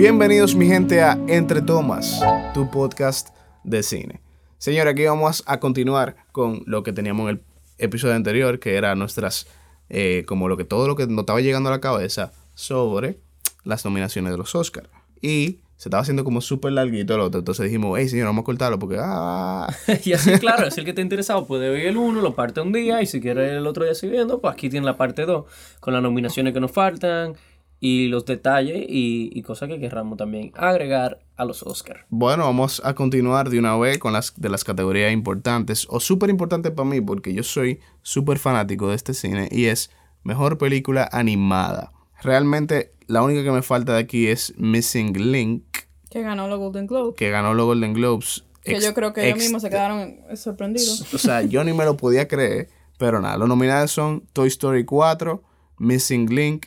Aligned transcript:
Bienvenidos 0.00 0.54
mi 0.54 0.66
gente 0.66 1.02
a 1.02 1.18
Entre 1.28 1.60
Tomas, 1.60 2.22
tu 2.54 2.70
podcast 2.70 3.36
de 3.64 3.82
cine. 3.82 4.22
Señor, 4.56 4.88
aquí 4.88 5.04
vamos 5.04 5.44
a 5.46 5.60
continuar 5.60 6.16
con 6.32 6.62
lo 6.64 6.82
que 6.82 6.94
teníamos 6.94 7.28
en 7.28 7.36
el 7.36 7.42
episodio 7.76 8.14
anterior, 8.14 8.58
que 8.58 8.76
era 8.76 8.94
nuestras, 8.94 9.46
eh, 9.90 10.24
como 10.26 10.48
lo 10.48 10.56
que 10.56 10.64
todo 10.64 10.88
lo 10.88 10.96
que 10.96 11.06
nos 11.06 11.18
estaba 11.20 11.42
llegando 11.42 11.68
a 11.68 11.72
la 11.72 11.82
cabeza 11.82 12.32
sobre 12.54 13.18
las 13.62 13.84
nominaciones 13.84 14.32
de 14.32 14.38
los 14.38 14.54
Oscars. 14.54 14.88
Y 15.20 15.58
se 15.76 15.90
estaba 15.90 16.00
haciendo 16.00 16.24
como 16.24 16.40
súper 16.40 16.72
larguito 16.72 17.14
el 17.14 17.20
otro. 17.20 17.40
Entonces 17.40 17.66
dijimos, 17.66 17.98
hey, 17.98 18.08
señor, 18.08 18.24
vamos 18.24 18.40
a 18.40 18.44
cortarlo 18.46 18.78
porque. 18.78 18.96
Ah. 18.98 19.68
y 20.04 20.14
así, 20.14 20.32
claro, 20.38 20.70
si 20.70 20.80
el 20.80 20.86
que 20.86 20.94
te 20.94 21.02
interesado 21.02 21.46
puede 21.46 21.68
ver 21.68 21.84
el 21.84 21.98
uno, 21.98 22.22
lo 22.22 22.34
parte 22.34 22.62
un 22.62 22.72
día 22.72 23.02
y 23.02 23.06
si 23.06 23.20
quiere 23.20 23.58
el 23.58 23.66
otro 23.66 23.84
día 23.84 23.94
siguiendo, 23.94 24.40
pues 24.40 24.54
aquí 24.54 24.70
tiene 24.70 24.86
la 24.86 24.96
parte 24.96 25.26
2 25.26 25.44
con 25.78 25.92
las 25.92 26.02
nominaciones 26.02 26.54
que 26.54 26.60
nos 26.60 26.70
faltan 26.70 27.34
y 27.80 28.08
los 28.08 28.26
detalles 28.26 28.84
y, 28.88 29.42
cosas 29.42 29.68
que 29.68 29.80
querramos 29.80 30.18
también 30.18 30.52
agregar 30.54 31.22
a 31.36 31.44
los 31.44 31.62
Oscars. 31.62 32.04
Bueno, 32.10 32.44
vamos 32.44 32.82
a 32.84 32.94
continuar 32.94 33.48
de 33.48 33.58
una 33.58 33.76
vez 33.76 33.98
con 33.98 34.12
las 34.12 34.34
de 34.36 34.48
las 34.50 34.62
categorías 34.64 35.12
importantes 35.12 35.86
o 35.88 35.98
súper 35.98 36.28
importantes 36.30 36.72
para 36.72 36.88
mí 36.88 37.00
porque 37.00 37.32
yo 37.32 37.42
soy 37.42 37.80
súper 38.02 38.38
fanático 38.38 38.88
de 38.88 38.96
este 38.96 39.14
cine 39.14 39.48
y 39.50 39.64
es 39.64 39.90
mejor 40.22 40.58
película 40.58 41.08
animada. 41.10 41.92
Realmente 42.22 42.92
la 43.06 43.22
única 43.22 43.42
que 43.42 43.50
me 43.50 43.62
falta 43.62 43.94
de 43.94 44.00
aquí 44.00 44.28
es 44.28 44.54
Missing 44.58 45.32
Link. 45.32 45.64
Que 46.10 46.22
ganó 46.22 46.48
los 46.48 46.58
Golden 46.58 46.86
Globes. 46.86 47.16
Que 47.16 47.30
ganó 47.30 47.54
los 47.54 47.66
Golden 47.66 47.94
Globes. 47.94 48.44
Que 48.62 48.78
yo 48.78 48.92
creo 48.92 49.14
que 49.14 49.26
ellos 49.26 49.38
mismos 49.38 49.62
se 49.62 49.70
quedaron 49.70 50.18
sorprendidos. 50.34 51.12
O 51.14 51.18
sea, 51.18 51.42
yo 51.42 51.64
ni 51.64 51.72
me 51.72 51.84
lo 51.84 51.96
podía 51.96 52.28
creer. 52.28 52.68
Pero 52.98 53.18
nada, 53.22 53.38
los 53.38 53.48
nominados 53.48 53.90
son 53.90 54.26
Toy 54.34 54.48
Story 54.48 54.84
4, 54.84 55.42
Missing 55.78 56.26
Link, 56.26 56.66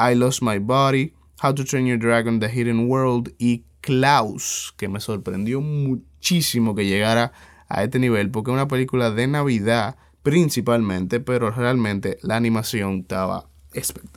I 0.00 0.14
Lost 0.14 0.42
My 0.42 0.58
Body, 0.58 1.12
How 1.42 1.54
to 1.54 1.64
Train 1.64 1.86
Your 1.86 1.98
Dragon, 1.98 2.40
The 2.40 2.48
Hidden 2.48 2.88
World 2.88 3.34
y 3.38 3.64
Klaus, 3.80 4.74
que 4.76 4.88
me 4.88 5.00
sorprendió 5.00 5.60
muchísimo 5.60 6.74
que 6.74 6.86
llegara 6.86 7.32
a 7.68 7.84
este 7.84 7.98
nivel, 7.98 8.30
porque 8.30 8.50
es 8.50 8.54
una 8.54 8.68
película 8.68 9.10
de 9.10 9.26
Navidad 9.26 9.96
principalmente, 10.22 11.20
pero 11.20 11.50
realmente 11.50 12.18
la 12.22 12.36
animación 12.36 13.00
estaba 13.00 13.50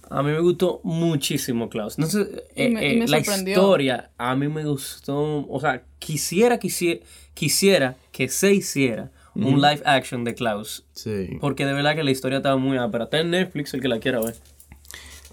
a 0.09 0.23
mí 0.23 0.31
me 0.31 0.39
gustó 0.39 0.81
muchísimo 0.83 1.69
Klaus. 1.69 1.99
No 1.99 2.07
sé, 2.07 2.21
eh, 2.55 2.73
eh, 2.79 3.05
la 3.07 3.19
historia 3.19 4.09
a 4.17 4.35
mí 4.35 4.47
me 4.47 4.65
gustó. 4.65 5.45
O 5.47 5.59
sea, 5.59 5.83
quisiera, 5.99 6.57
quisiera, 6.57 7.01
quisiera 7.33 7.95
que 8.11 8.29
se 8.29 8.53
hiciera 8.53 9.11
un 9.35 9.61
live 9.61 9.81
action 9.85 10.23
de 10.23 10.33
Klaus. 10.33 10.85
Sí. 10.93 11.37
Porque 11.39 11.65
de 11.65 11.73
verdad 11.73 11.95
que 11.95 12.03
la 12.03 12.11
historia 12.11 12.37
estaba 12.37 12.57
muy 12.57 12.77
pero 12.91 13.05
Está 13.05 13.19
en 13.19 13.31
Netflix 13.31 13.73
el 13.73 13.81
que 13.81 13.87
la 13.87 13.99
quiera 13.99 14.19
ver. 14.21 14.35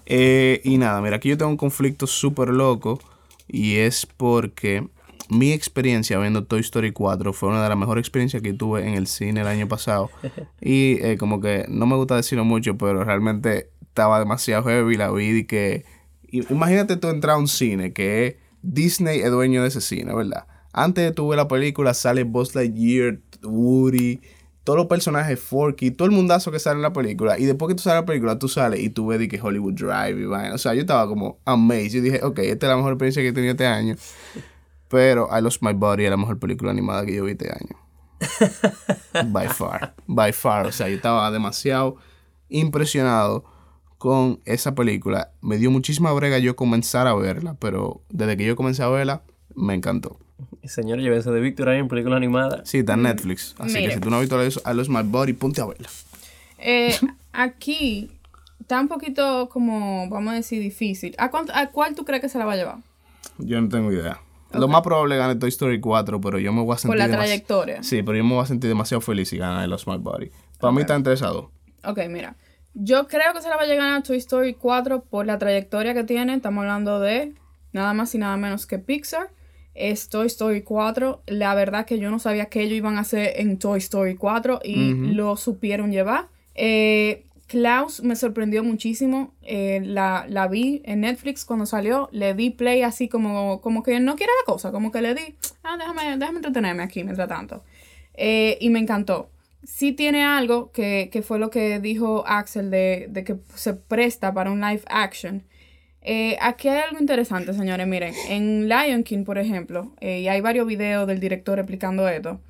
Eh, 0.05 0.61
y 0.63 0.77
nada, 0.77 1.01
mira, 1.01 1.17
aquí 1.17 1.29
yo 1.29 1.37
tengo 1.37 1.51
un 1.51 1.57
conflicto 1.57 2.07
súper 2.07 2.49
loco. 2.49 2.99
Y 3.47 3.77
es 3.77 4.05
porque 4.05 4.87
mi 5.29 5.51
experiencia 5.51 6.17
viendo 6.19 6.45
Toy 6.45 6.61
Story 6.61 6.91
4 6.91 7.33
fue 7.33 7.49
una 7.49 7.63
de 7.63 7.69
las 7.69 7.77
mejores 7.77 8.01
experiencias 8.01 8.41
que 8.41 8.53
tuve 8.53 8.87
en 8.87 8.93
el 8.93 9.07
cine 9.07 9.41
el 9.41 9.47
año 9.47 9.67
pasado. 9.67 10.09
y 10.61 11.17
como 11.17 11.41
que 11.41 11.65
no 11.67 11.85
me 11.85 11.95
gusta 11.95 12.15
decirlo 12.15 12.45
mucho, 12.45 12.77
pero 12.77 13.03
realmente 13.03 13.69
estaba 13.81 14.19
demasiado 14.19 14.63
heavy, 14.63 14.97
la 14.97 15.11
vi 15.11 15.39
y 15.39 15.43
que... 15.45 15.85
Imagínate 16.31 16.95
tú 16.95 17.09
entrar 17.09 17.35
a 17.35 17.39
un 17.39 17.49
cine 17.49 17.91
que 17.91 18.39
Disney 18.61 19.19
es 19.19 19.31
dueño 19.31 19.63
de 19.63 19.67
ese 19.67 19.81
cine, 19.81 20.13
¿verdad? 20.13 20.47
Antes 20.71 21.03
de 21.03 21.11
tu 21.11 21.27
ver 21.27 21.37
la 21.37 21.49
película 21.49 21.93
sale 21.93 22.23
Buzz 22.23 22.55
Lightyear, 22.55 23.19
Woody, 23.43 24.21
todos 24.63 24.77
los 24.77 24.87
personajes 24.87 25.39
Forky, 25.39 25.91
todo 25.91 26.07
el 26.07 26.11
mundazo 26.13 26.51
que 26.51 26.59
sale 26.59 26.77
en 26.77 26.83
la 26.83 26.93
película. 26.93 27.39
Y 27.39 27.45
después 27.45 27.69
que 27.69 27.75
tú 27.75 27.81
sales 27.81 28.01
la 28.01 28.05
película, 28.05 28.37
tú 28.37 28.47
sales 28.47 28.79
y 28.79 28.89
tú 28.89 29.07
ves 29.07 29.19
de 29.19 29.27
que 29.27 29.41
Hollywood 29.41 29.73
Drive 29.73 30.21
y 30.21 30.25
vaina. 30.25 30.53
O 30.53 30.57
sea, 30.57 30.73
yo 30.73 30.81
estaba 30.81 31.07
como 31.07 31.39
amazed. 31.45 31.93
Yo 31.93 32.01
dije, 32.01 32.23
ok, 32.23 32.39
esta 32.39 32.67
es 32.67 32.69
la 32.69 32.77
mejor 32.77 32.93
experiencia 32.93 33.21
que 33.23 33.29
he 33.29 33.33
tenido 33.33 33.51
este 33.51 33.65
año. 33.65 33.95
Pero 34.87 35.29
I 35.35 35.41
Lost 35.41 35.63
My 35.63 35.73
Body 35.73 36.03
es 36.05 36.09
la 36.11 36.17
mejor 36.17 36.37
película 36.37 36.71
animada 36.71 37.05
que 37.05 37.15
yo 37.15 37.23
vi 37.23 37.31
este 37.31 37.49
año. 37.49 37.77
by 39.31 39.47
far. 39.47 39.95
By 40.05 40.33
far. 40.33 40.67
O 40.67 40.71
sea, 40.71 40.89
yo 40.89 40.95
estaba 40.95 41.31
demasiado 41.31 41.95
impresionado 42.49 43.45
con 43.97 44.41
esa 44.45 44.75
película. 44.75 45.31
Me 45.41 45.57
dio 45.57 45.71
muchísima 45.71 46.11
brega 46.11 46.37
yo 46.39 46.55
comenzar 46.55 47.07
a 47.07 47.15
verla, 47.15 47.55
pero 47.59 48.01
desde 48.09 48.37
que 48.37 48.45
yo 48.45 48.55
comencé 48.55 48.83
a 48.83 48.89
verla, 48.89 49.23
me 49.55 49.73
encantó. 49.73 50.19
Señor, 50.63 50.99
llévese 50.99 51.31
de 51.31 51.39
Víctor 51.39 51.69
ahí 51.69 51.79
en 51.79 51.87
película 51.87 52.17
animada. 52.17 52.61
Sí, 52.65 52.79
está 52.79 52.93
en 52.93 53.03
Netflix. 53.03 53.55
Así 53.57 53.75
que 53.75 53.91
si 53.91 53.99
tú 53.99 54.09
no 54.09 54.17
has 54.17 54.21
visto 54.21 54.61
a 54.63 54.73
los 54.73 54.89
My 54.89 55.03
Body, 55.03 55.33
ponte 55.33 55.61
a 55.61 55.65
verla. 55.65 55.89
Eh, 56.57 56.95
aquí 57.33 58.11
está 58.59 58.79
un 58.79 58.87
poquito 58.87 59.49
como, 59.49 60.09
vamos 60.09 60.33
a 60.33 60.35
decir, 60.35 60.61
difícil. 60.61 61.15
¿A, 61.17 61.29
cuál 61.71 61.95
tú 61.95 62.05
crees 62.05 62.21
que 62.21 62.29
se 62.29 62.37
la 62.37 62.45
va 62.45 62.53
a 62.53 62.55
llevar? 62.55 62.77
Yo 63.37 63.59
no 63.59 63.69
tengo 63.69 63.91
idea. 63.91 64.19
Lo 64.53 64.67
más 64.67 64.81
probable 64.81 65.15
gane 65.17 65.35
Toy 65.35 65.49
Story 65.49 65.79
4, 65.79 66.19
pero 66.19 66.37
yo 66.37 66.51
me 66.51 66.61
voy 66.61 66.75
a 66.75 66.77
sentir. 66.77 66.97
Por 66.99 67.09
la 67.09 67.15
trayectoria. 67.15 67.83
Sí, 67.83 68.03
pero 68.03 68.17
yo 68.17 68.23
me 68.23 68.33
voy 68.33 68.43
a 68.43 68.47
sentir 68.47 68.69
demasiado 68.69 69.01
feliz 69.01 69.29
si 69.29 69.37
gana 69.37 69.65
los 69.67 69.87
My 69.87 69.97
Body. 69.97 70.29
Para 70.59 70.73
mí 70.73 70.81
está 70.81 70.95
interesado. 70.95 71.51
Ok, 71.83 71.99
mira. 72.09 72.35
Yo 72.73 73.07
creo 73.07 73.33
que 73.33 73.41
se 73.41 73.49
la 73.49 73.57
va 73.57 73.63
a 73.63 73.65
llegar 73.65 73.93
a 73.93 74.03
Toy 74.03 74.17
Story 74.17 74.53
4 74.53 75.03
por 75.03 75.25
la 75.25 75.37
trayectoria 75.37 75.93
que 75.93 76.03
tiene. 76.03 76.33
Estamos 76.33 76.61
hablando 76.61 76.99
de 76.99 77.33
nada 77.73 77.93
más 77.93 78.13
y 78.15 78.17
nada 78.17 78.37
menos 78.37 78.65
que 78.65 78.77
Pixar. 78.77 79.29
Es 79.89 80.09
Toy 80.09 80.27
Story 80.27 80.61
4. 80.61 81.23
La 81.27 81.55
verdad 81.55 81.85
que 81.85 81.99
yo 81.99 82.11
no 82.11 82.19
sabía 82.19 82.45
que 82.45 82.61
ellos 82.61 82.77
iban 82.77 82.97
a 82.97 83.01
hacer 83.01 83.33
en 83.35 83.57
Toy 83.57 83.79
Story 83.79 84.15
4 84.15 84.61
y 84.63 84.93
lo 85.13 85.37
supieron 85.37 85.91
llevar. 85.91 86.27
Eh, 86.55 87.25
Klaus 87.47 88.01
me 88.01 88.15
sorprendió 88.15 88.63
muchísimo. 88.63 89.33
Eh, 89.41 89.81
la, 89.83 90.25
la, 90.29 90.47
vi 90.47 90.81
en 90.85 91.01
Netflix 91.01 91.45
cuando 91.45 91.65
salió. 91.65 92.09
Le 92.11 92.33
di 92.33 92.49
play 92.49 92.81
así 92.81 93.09
como, 93.09 93.61
como 93.61 93.83
que 93.83 93.99
no 93.99 94.15
quiere 94.15 94.31
la 94.41 94.51
cosa. 94.51 94.71
Como 94.71 94.91
que 94.91 95.01
le 95.01 95.15
di, 95.15 95.35
ah, 95.63 95.77
déjame, 95.77 96.17
déjame 96.17 96.37
entretenerme 96.37 96.83
aquí 96.83 97.03
mientras 97.03 97.27
tanto. 97.27 97.63
Eh, 98.13 98.57
y 98.61 98.69
me 98.69 98.79
encantó 98.79 99.29
sí 99.63 99.91
tiene 99.91 100.23
algo 100.23 100.71
que, 100.71 101.23
fue 101.25 101.39
lo 101.39 101.49
que 101.49 101.79
dijo 101.79 102.23
Axel 102.27 102.71
de, 102.71 103.23
que 103.25 103.37
se 103.55 103.73
presta 103.73 104.33
para 104.33 104.51
un 104.51 104.61
live 104.61 104.83
action. 104.87 105.43
Eh, 106.01 106.37
aquí 106.41 106.67
hay 106.67 106.79
algo 106.79 106.99
interesante, 106.99 107.53
señores. 107.53 107.87
Miren, 107.87 108.13
en 108.29 108.67
Lion 108.67 109.03
King, 109.03 109.23
por 109.23 109.37
ejemplo, 109.37 109.93
eh, 109.99 110.21
y 110.21 110.27
hay 110.27 110.41
varios 110.41 110.65
videos 110.65 111.07
del 111.07 111.19
director 111.19 111.59
explicando 111.59 112.07
esto. 112.07 112.41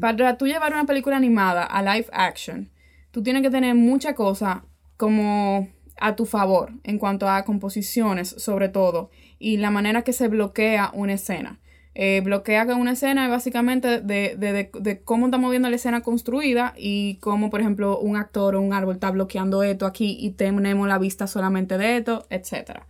Para 0.00 0.38
tú 0.38 0.46
llevar 0.46 0.72
una 0.72 0.86
película 0.86 1.18
animada 1.18 1.62
a 1.62 1.82
live 1.82 2.06
action, 2.10 2.70
tú 3.10 3.22
tienes 3.22 3.42
que 3.42 3.50
tener 3.50 3.74
mucha 3.74 4.14
cosa 4.14 4.64
como 4.96 5.68
a 5.98 6.16
tu 6.16 6.24
favor 6.24 6.72
en 6.82 6.98
cuanto 6.98 7.28
a 7.28 7.44
composiciones, 7.44 8.30
sobre 8.38 8.70
todo, 8.70 9.10
y 9.38 9.58
la 9.58 9.70
manera 9.70 10.00
que 10.00 10.14
se 10.14 10.28
bloquea 10.28 10.90
una 10.94 11.12
escena 11.12 11.60
eh, 11.98 12.20
bloquea 12.20 12.66
una 12.76 12.92
escena 12.92 13.26
básicamente 13.26 14.02
de, 14.02 14.36
de, 14.36 14.70
de, 14.70 15.00
cómo 15.00 15.26
está 15.26 15.38
moviendo 15.38 15.70
la 15.70 15.76
escena 15.76 16.02
construida 16.02 16.74
y 16.76 17.16
cómo, 17.22 17.48
por 17.48 17.62
ejemplo, 17.62 17.98
un 17.98 18.16
actor 18.16 18.54
o 18.54 18.60
un 18.60 18.74
árbol 18.74 18.96
está 18.96 19.10
bloqueando 19.10 19.62
esto 19.62 19.86
aquí 19.86 20.18
y 20.20 20.32
tenemos 20.32 20.86
la 20.86 20.98
vista 20.98 21.26
solamente 21.26 21.78
de 21.78 21.96
esto, 21.96 22.26
etc. 22.28 22.82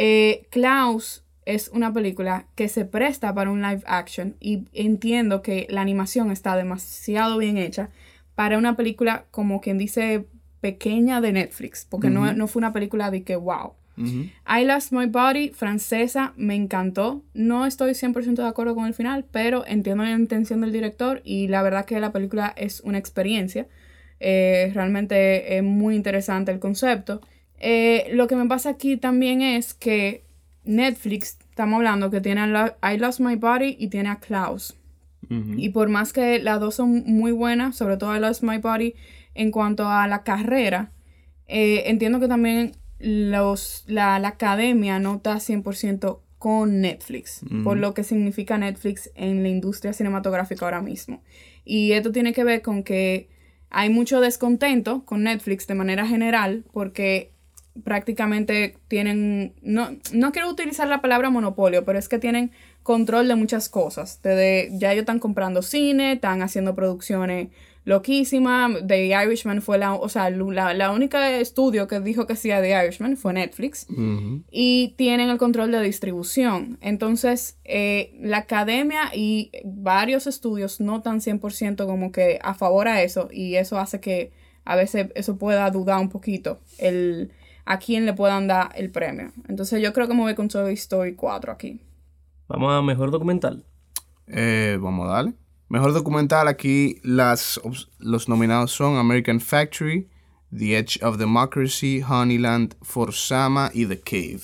Eh, 0.00 0.46
Klaus 0.50 1.24
es 1.44 1.70
una 1.74 1.92
película 1.92 2.46
que 2.54 2.68
se 2.68 2.84
presta 2.84 3.34
para 3.34 3.50
un 3.50 3.62
live 3.62 3.82
action 3.84 4.36
y 4.38 4.68
entiendo 4.72 5.42
que 5.42 5.66
la 5.70 5.80
animación 5.80 6.30
está 6.30 6.54
demasiado 6.54 7.36
bien 7.36 7.56
hecha 7.56 7.90
para 8.36 8.58
una 8.58 8.76
película 8.76 9.24
como 9.32 9.60
quien 9.60 9.76
dice 9.76 10.26
pequeña 10.60 11.20
de 11.20 11.32
Netflix, 11.32 11.84
porque 11.84 12.10
no, 12.10 12.32
no 12.32 12.46
fue 12.46 12.60
una 12.60 12.72
película 12.72 13.10
de 13.10 13.24
que 13.24 13.34
wow. 13.34 13.72
I 13.96 14.64
Lost 14.64 14.92
My 14.92 15.06
Body, 15.06 15.48
francesa, 15.48 16.32
me 16.36 16.54
encantó. 16.54 17.24
No 17.34 17.66
estoy 17.66 17.94
100% 17.94 18.36
de 18.36 18.46
acuerdo 18.46 18.76
con 18.76 18.86
el 18.86 18.94
final, 18.94 19.24
pero 19.32 19.66
entiendo 19.66 20.04
la 20.04 20.12
intención 20.12 20.60
del 20.60 20.70
director 20.70 21.20
y 21.24 21.48
la 21.48 21.62
verdad 21.62 21.84
que 21.84 21.98
la 21.98 22.12
película 22.12 22.54
es 22.56 22.80
una 22.82 22.98
experiencia. 22.98 23.66
Eh, 24.20 24.70
realmente 24.72 25.56
es 25.56 25.64
muy 25.64 25.96
interesante 25.96 26.52
el 26.52 26.60
concepto. 26.60 27.20
Eh, 27.60 28.08
lo 28.12 28.26
que 28.26 28.36
me 28.36 28.46
pasa 28.46 28.70
aquí 28.70 28.96
también 28.96 29.42
es 29.42 29.74
que 29.74 30.24
Netflix, 30.64 31.38
estamos 31.50 31.78
hablando 31.78 32.10
que 32.10 32.20
tiene 32.20 32.42
a 32.42 32.94
I 32.94 32.98
Lost 32.98 33.20
My 33.20 33.36
Body 33.36 33.76
y 33.78 33.88
tiene 33.88 34.10
a 34.10 34.16
Klaus. 34.16 34.74
Y 35.30 35.70
por 35.70 35.90
más 35.90 36.14
que 36.14 36.38
las 36.38 36.58
dos 36.58 36.76
son 36.76 37.02
muy 37.04 37.32
buenas, 37.32 37.76
sobre 37.76 37.98
todo 37.98 38.16
I 38.16 38.20
Lost 38.20 38.42
My 38.42 38.58
Body 38.58 38.94
en 39.34 39.50
cuanto 39.50 39.86
a 39.86 40.06
la 40.06 40.22
carrera, 40.22 40.90
eh, 41.46 41.82
entiendo 41.86 42.18
que 42.18 42.28
también 42.28 42.72
los, 42.98 43.84
la, 43.86 44.16
academia 44.16 44.98
no 44.98 45.16
está 45.16 45.34
100% 45.36 46.20
con 46.38 46.80
Netflix, 46.80 47.42
por 47.62 47.76
lo 47.76 47.92
que 47.92 48.04
significa 48.04 48.56
Netflix 48.56 49.10
en 49.16 49.42
la 49.42 49.48
industria 49.48 49.92
cinematográfica 49.92 50.64
ahora 50.64 50.80
mismo. 50.80 51.22
Y 51.64 51.92
esto 51.92 52.10
tiene 52.10 52.32
que 52.32 52.44
ver 52.44 52.62
con 52.62 52.82
que 52.82 53.28
hay 53.70 53.90
mucho 53.90 54.20
descontento 54.20 55.04
con 55.04 55.24
Netflix 55.24 55.66
de 55.66 55.74
manera 55.74 56.06
general 56.06 56.64
porque 56.72 57.32
prácticamente 57.84 58.76
tienen, 58.88 59.54
no, 59.62 59.90
no 60.12 60.32
quiero 60.32 60.50
utilizar 60.50 60.88
la 60.88 61.00
palabra 61.00 61.30
monopolio, 61.30 61.84
pero 61.84 61.98
es 61.98 62.08
que 62.08 62.18
tienen 62.18 62.50
control 62.82 63.28
de 63.28 63.34
muchas 63.34 63.68
cosas. 63.68 64.20
Desde, 64.22 64.70
ya 64.78 64.92
ellos 64.92 65.02
están 65.02 65.18
comprando 65.18 65.62
cine, 65.62 66.12
están 66.12 66.42
haciendo 66.42 66.74
producciones 66.74 67.48
loquísima. 67.84 68.70
The 68.86 69.08
Irishman 69.08 69.62
fue 69.62 69.78
la, 69.78 69.94
o 69.94 70.08
sea, 70.08 70.30
la, 70.30 70.74
la 70.74 70.90
única 70.92 71.30
estudio 71.38 71.88
que 71.88 72.00
dijo 72.00 72.26
que 72.26 72.34
hacía 72.34 72.60
The 72.60 72.84
Irishman 72.84 73.16
fue 73.16 73.32
Netflix. 73.32 73.86
Y 74.50 74.94
tienen 74.96 75.30
el 75.30 75.38
control 75.38 75.72
de 75.72 75.80
distribución. 75.80 76.78
Entonces, 76.80 77.58
eh, 77.64 78.14
la 78.20 78.38
academia 78.38 79.10
y 79.14 79.50
varios 79.64 80.26
estudios 80.26 80.80
no 80.80 80.98
están 80.98 81.20
100% 81.20 81.86
como 81.86 82.12
que 82.12 82.38
a 82.42 82.54
favor 82.54 82.88
a 82.88 83.02
eso. 83.02 83.28
Y 83.32 83.56
eso 83.56 83.78
hace 83.78 84.00
que 84.00 84.32
a 84.64 84.76
veces 84.76 85.08
eso 85.14 85.38
pueda 85.38 85.70
dudar 85.70 85.98
un 85.98 86.10
poquito 86.10 86.60
el 86.76 87.32
a 87.68 87.78
quién 87.78 88.06
le 88.06 88.14
puedan 88.14 88.48
dar 88.48 88.70
el 88.76 88.90
premio. 88.90 89.30
Entonces 89.46 89.82
yo 89.82 89.92
creo 89.92 90.08
que 90.08 90.14
me 90.14 90.22
voy 90.22 90.34
con 90.34 90.48
Toy 90.48 90.72
Story 90.72 91.14
4 91.14 91.52
aquí. 91.52 91.82
Vamos 92.48 92.72
a 92.72 92.80
mejor 92.80 93.10
documental. 93.10 93.62
Eh, 94.26 94.78
vamos 94.80 95.06
a 95.06 95.12
darle. 95.12 95.34
Mejor 95.68 95.92
documental 95.92 96.48
aquí 96.48 96.96
las, 97.02 97.60
los 97.98 98.26
nominados 98.26 98.72
son 98.72 98.96
American 98.96 99.38
Factory, 99.38 100.08
The 100.50 100.78
Edge 100.78 100.98
of 101.02 101.18
Democracy, 101.18 102.00
Honeyland, 102.00 102.74
Forsama 102.80 103.70
y 103.74 103.84
The 103.84 104.00
Cave. 104.00 104.40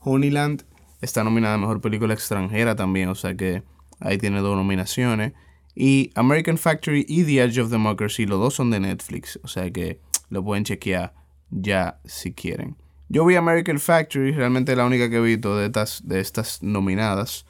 Honeyland 0.00 0.64
está 1.00 1.22
nominada 1.22 1.54
a 1.54 1.58
Mejor 1.58 1.80
Película 1.80 2.12
Extranjera 2.12 2.74
también, 2.74 3.08
o 3.08 3.14
sea 3.14 3.36
que 3.36 3.62
ahí 4.00 4.18
tiene 4.18 4.40
dos 4.40 4.56
nominaciones. 4.56 5.32
Y 5.76 6.10
American 6.16 6.58
Factory 6.58 7.06
y 7.08 7.22
The 7.22 7.44
Edge 7.44 7.60
of 7.60 7.70
Democracy, 7.70 8.26
los 8.26 8.40
dos 8.40 8.54
son 8.54 8.72
de 8.72 8.80
Netflix, 8.80 9.38
o 9.44 9.48
sea 9.48 9.70
que 9.70 10.00
lo 10.28 10.42
pueden 10.42 10.64
chequear 10.64 11.23
ya 11.54 12.00
si 12.04 12.32
quieren. 12.32 12.76
Yo 13.08 13.24
vi 13.24 13.36
American 13.36 13.78
Factory, 13.78 14.32
realmente 14.32 14.74
la 14.74 14.84
única 14.84 15.08
que 15.08 15.16
he 15.16 15.20
visto 15.20 15.56
de 15.56 15.66
estas, 15.66 16.06
de 16.06 16.20
estas 16.20 16.62
nominadas. 16.62 17.46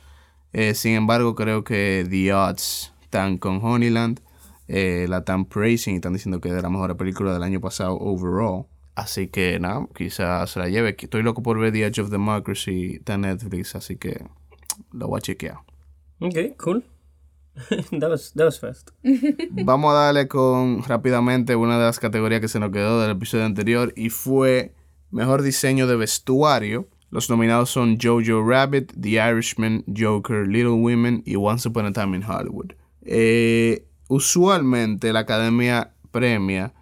Eh, 0.53 0.75
sin 0.75 0.95
embargo, 0.95 1.35
creo 1.35 1.65
que 1.65 2.07
The 2.09 2.35
Odds 2.35 2.93
están 3.03 3.39
con 3.39 3.61
Honeyland, 3.63 4.21
eh, 4.69 5.07
la 5.09 5.19
están 5.19 5.47
praising 5.47 5.95
y 5.95 5.97
están 5.97 6.13
diciendo 6.13 6.41
que 6.41 6.49
es 6.49 6.63
la 6.63 6.71
mejor 6.71 6.97
película 6.97 7.33
del 7.33 7.43
año 7.43 7.61
pasado 7.61 7.97
overall. 7.99 8.67
Así 8.95 9.29
que 9.29 9.59
nada, 9.59 9.89
quizás 9.95 10.51
se 10.51 10.61
la 10.61 10.69
lleve. 10.69 10.97
Estoy 10.99 11.23
loco 11.23 11.43
por 11.43 11.59
ver 11.59 11.73
The 11.73 11.87
Edge 11.87 12.01
of 12.01 12.11
Democracy 12.11 13.01
de 13.05 13.19
Netflix, 13.19 13.75
así 13.75 13.97
que 13.97 14.25
lo 14.93 15.09
voy 15.09 15.19
a 15.19 15.21
chequear. 15.21 15.59
Ok, 16.21 16.57
cool. 16.63 16.85
that, 18.01 18.11
was, 18.11 18.33
that 18.35 18.53
fast. 18.53 18.91
Vamos 19.51 19.93
a 19.93 19.99
darle 19.99 20.29
con 20.29 20.83
rápidamente 20.85 21.57
una 21.57 21.79
de 21.79 21.85
las 21.85 21.99
categorías 21.99 22.41
que 22.41 22.49
se 22.49 22.59
nos 22.61 22.71
quedó 22.71 23.01
del 23.01 23.13
episodio 23.13 23.45
anterior 23.45 23.93
y 23.97 24.11
fue 24.11 24.75
Mejor 25.11 25.43
Diseño 25.43 25.87
de 25.87 25.97
Vestuario. 25.97 26.89
Los 27.11 27.31
nominados 27.31 27.71
son 27.71 27.99
Jojo 28.01 28.43
Rabbit, 28.45 28.93
The 29.01 29.11
Irishman, 29.11 29.85
Joker, 29.97 30.49
Little 30.49 30.71
Women 30.71 31.23
y 31.25 31.37
Once 31.37 31.69
Upon 31.69 31.87
a 31.87 31.93
Time 31.93 32.17
in 32.17 32.25
Hollywood. 32.25 32.73
Eh, 33.03 33.87
usualmente 34.09 35.13
la 35.13 35.21
academia 35.21 35.93
premia 36.11 36.73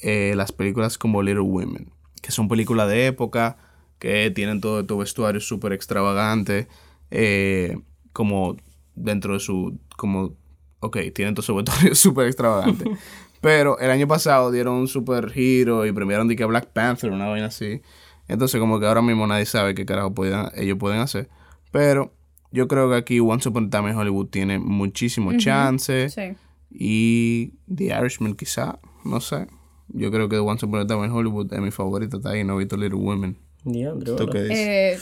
eh, 0.00 0.34
las 0.36 0.52
películas 0.52 0.96
como 0.96 1.22
Little 1.22 1.40
Women, 1.40 1.90
que 2.22 2.30
son 2.30 2.48
películas 2.48 2.88
de 2.88 3.06
época, 3.06 3.56
que 3.98 4.30
tienen 4.30 4.60
todo 4.60 4.86
tu 4.86 4.98
vestuario 4.98 5.40
súper 5.40 5.72
extravagante, 5.72 6.68
eh, 7.10 7.78
como 8.12 8.56
dentro 8.98 9.34
de 9.34 9.40
su, 9.40 9.78
como, 9.96 10.36
ok, 10.80 10.98
tienen 11.14 11.34
todo 11.34 11.42
su 11.42 11.54
vestuario 11.54 11.94
súper 11.96 12.26
extravagante. 12.26 12.84
Pero 13.40 13.78
el 13.78 13.90
año 13.90 14.08
pasado 14.08 14.50
dieron 14.50 14.74
un 14.74 14.88
super 14.88 15.30
giro 15.30 15.86
y 15.86 15.92
premiaron 15.92 16.26
de 16.26 16.34
que 16.34 16.44
Black 16.44 16.72
Panther, 16.72 17.10
una 17.12 17.28
vaina 17.28 17.46
así. 17.46 17.82
Entonces 18.26 18.60
como 18.60 18.80
que 18.80 18.86
ahora 18.86 19.00
mismo 19.00 19.26
nadie 19.26 19.46
sabe 19.46 19.74
qué 19.74 19.86
carajo 19.86 20.12
ellos 20.56 20.78
pueden 20.78 21.00
hacer. 21.00 21.28
Pero 21.70 22.12
yo 22.50 22.66
creo 22.66 22.90
que 22.90 22.96
aquí 22.96 23.20
Once 23.20 23.48
Upon 23.48 23.66
a 23.66 23.70
Time 23.70 23.90
in 23.90 23.96
Hollywood 23.96 24.26
tiene 24.28 24.58
muchísimo 24.58 25.36
chance. 25.36 26.08
Sí. 26.08 26.36
Y 26.70 27.54
The 27.72 27.96
Irishman 27.98 28.34
quizá, 28.34 28.80
no 29.04 29.20
sé. 29.20 29.46
Yo 29.88 30.10
creo 30.10 30.28
que 30.28 30.38
Once 30.38 30.66
Upon 30.66 30.80
a 30.80 30.86
Time 30.86 31.06
in 31.06 31.12
Hollywood 31.12 31.52
es 31.52 31.60
mi 31.60 31.70
favorita, 31.70 32.16
está 32.16 32.30
ahí, 32.30 32.44
no 32.44 32.54
he 32.54 32.58
visto 32.58 32.76
Little 32.76 32.98
Women. 32.98 33.38
¿Tú 33.64 34.28
qué 34.30 34.42
dices? 34.42 34.58
Eh, 34.58 34.98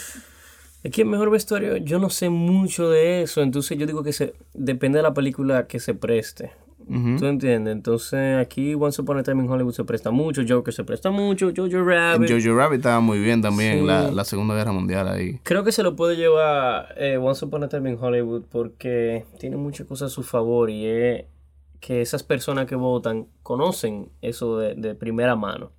es 0.87 0.93
que 0.93 1.03
el 1.03 1.09
mejor 1.09 1.31
vestuario, 1.31 1.79
yo 1.79 1.99
no 1.99 2.11
sé 2.11 2.31
mucho 2.31 2.89
de 2.89 3.23
eso, 3.23 3.43
entonces 3.43 3.77
yo 3.77 3.87
digo 3.87 4.05
que 4.05 4.13
se 4.13 4.35
depende 4.55 4.99
de 4.99 5.03
la 5.03 5.13
película 5.15 5.67
que 5.67 5.81
se 5.81 5.95
preste. 5.95 6.53
¿Tú 6.89 7.27
entiendes? 7.27 7.73
Entonces 7.73 8.39
aquí 8.39 8.75
Once 8.75 9.03
Upon 9.03 9.19
a 9.19 9.25
Time 9.25 9.43
in 9.43 9.51
Hollywood 9.51 9.73
se 9.73 9.83
presta 9.83 10.13
mucho, 10.13 10.43
Joker 10.49 10.73
se 10.73 10.85
presta 10.85 11.11
mucho, 11.11 11.51
Jojo 11.57 11.83
Rabbit. 11.83 12.31
Jojo 12.31 12.57
Rabbit 12.57 12.79
estaba 12.79 13.01
muy 13.01 13.19
bien 13.19 13.43
también, 13.43 13.85
la, 13.85 14.13
la, 14.13 14.25
Segunda 14.25 14.55
Guerra 14.55 14.71
Mundial 14.71 15.09
ahí. 15.09 15.41
Creo 15.43 15.65
que 15.65 15.73
se 15.73 15.83
lo 15.83 15.97
puede 15.97 16.15
llevar 16.15 16.95
eh, 16.97 17.17
Once 17.17 17.45
Upon 17.45 17.65
a 17.65 17.69
Time 17.69 17.91
in 17.91 17.99
Hollywood 18.01 18.45
porque 18.49 19.25
tiene 19.41 19.57
muchas 19.57 19.89
cosas 19.89 20.13
a 20.13 20.15
su 20.15 20.23
favor 20.23 20.71
y 20.71 20.87
es 20.87 21.25
que 21.81 22.01
esas 22.01 22.23
personas 22.23 22.67
que 22.67 22.77
votan 22.77 23.27
conocen 23.43 24.11
eso 24.23 24.57
de, 24.59 24.77
de 24.77 24.95
primera 24.95 25.35
mano. 25.35 25.73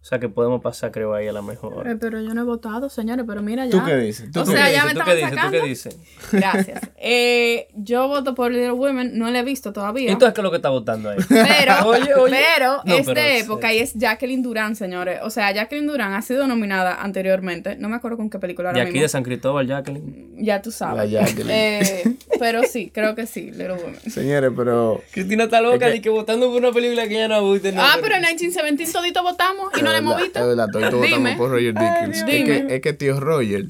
O 0.00 0.04
sea 0.08 0.18
que 0.18 0.28
podemos 0.28 0.62
pasar, 0.62 0.90
creo, 0.90 1.12
ahí 1.12 1.26
a 1.26 1.32
la 1.32 1.42
mejor. 1.42 1.86
Eh, 1.86 1.96
pero 1.96 2.20
yo 2.22 2.32
no 2.32 2.42
he 2.42 2.44
votado, 2.44 2.88
señores, 2.88 3.24
pero 3.26 3.42
mira 3.42 3.66
ya. 3.66 3.72
¿Tú 3.72 3.84
qué 3.84 3.96
dices? 3.96 4.34
o 4.34 4.44
sea, 4.46 4.70
ya 4.70 4.84
me 4.84 4.94
¿Tú 4.94 5.00
qué 5.04 5.14
dices? 5.16 5.30
¿Tú 5.30 5.50
qué 5.50 5.62
dices? 5.62 5.98
Gracias. 6.32 6.80
Eh, 6.96 7.68
yo 7.74 8.08
voto 8.08 8.34
por 8.34 8.50
Little 8.50 8.72
Women, 8.72 9.18
no 9.18 9.30
la 9.30 9.40
he 9.40 9.42
visto 9.42 9.72
todavía. 9.72 10.10
Entonces, 10.10 10.34
¿qué 10.34 10.40
es 10.40 10.42
lo 10.42 10.50
que 10.50 10.56
está 10.56 10.68
votando 10.68 11.10
ahí? 11.10 11.18
Pero, 11.28 11.74
oye, 11.86 12.14
oye. 12.14 12.36
pero 12.54 12.82
es 12.86 13.06
de 13.06 13.38
época 13.40 13.72
y 13.72 13.78
es 13.78 13.94
Jacqueline 13.94 14.42
Durán, 14.42 14.76
señores. 14.76 15.20
O 15.22 15.30
sea, 15.30 15.52
Jacqueline 15.52 15.86
Durán 15.86 16.12
ha 16.14 16.22
sido 16.22 16.46
nominada 16.46 17.02
anteriormente. 17.02 17.76
No 17.76 17.88
me 17.88 17.96
acuerdo 17.96 18.16
con 18.16 18.30
qué 18.30 18.38
película 18.38 18.70
ahora 18.70 18.84
Y 18.84 18.88
aquí 18.88 19.00
de 19.00 19.08
San 19.08 19.22
Cristóbal, 19.22 19.66
Jacqueline. 19.66 20.36
Ya 20.38 20.62
tú 20.62 20.70
sabes. 20.70 20.96
La 20.96 21.06
Jacqueline. 21.06 21.50
Eh, 21.50 22.16
pero 22.38 22.62
sí, 22.64 22.90
creo 22.92 23.14
que 23.14 23.26
sí, 23.26 23.50
Little 23.50 23.74
Women. 23.74 24.10
Señores, 24.10 24.52
pero... 24.56 25.02
Cristina 25.12 25.44
está 25.44 25.60
loca 25.60 25.94
y 25.94 26.00
que 26.00 26.10
votando 26.10 26.46
por 26.48 26.56
una 26.56 26.72
película 26.72 27.06
que 27.08 27.14
ella 27.14 27.28
no 27.28 27.34
ha 27.34 27.52
visto. 27.52 27.68
ah, 27.76 27.96
pero 28.00 28.14
en 28.14 28.22
1917 28.22 28.92
todito 28.92 29.22
votamos 29.22 29.70
y 29.78 29.82
no 29.88 29.92
la 29.92 29.98
hemos 29.98 30.16
visto 30.16 30.98
votamos 30.98 31.36
por 31.36 31.50
Roger 31.50 31.74
Dickens. 31.74 32.18
Es 32.18 32.24
que, 32.24 32.66
es 32.68 32.80
que 32.80 32.92
tío 32.92 33.18
Roger 33.20 33.66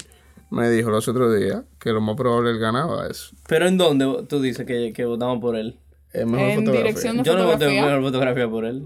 me 0.49 0.69
dijo 0.69 0.89
los 0.89 1.07
otros 1.07 1.37
días 1.37 1.63
que 1.79 1.91
lo 1.91 2.01
más 2.01 2.15
probable 2.15 2.51
él 2.51 2.59
ganaba 2.59 3.07
eso. 3.07 3.31
¿Pero 3.47 3.67
en 3.67 3.77
dónde 3.77 4.25
tú 4.27 4.41
dices 4.41 4.65
que, 4.65 4.93
que 4.93 5.05
votamos 5.05 5.39
por 5.39 5.55
él? 5.55 5.77
En 6.13 6.31
mejor 6.31 6.49
en 6.49 6.65
dirección 6.65 7.17
de 7.17 7.23
Yo 7.23 7.37
no 7.37 7.45
voté 7.45 7.67
mejor 7.67 8.01
fotografía 8.01 8.49
por 8.49 8.65
él. 8.65 8.83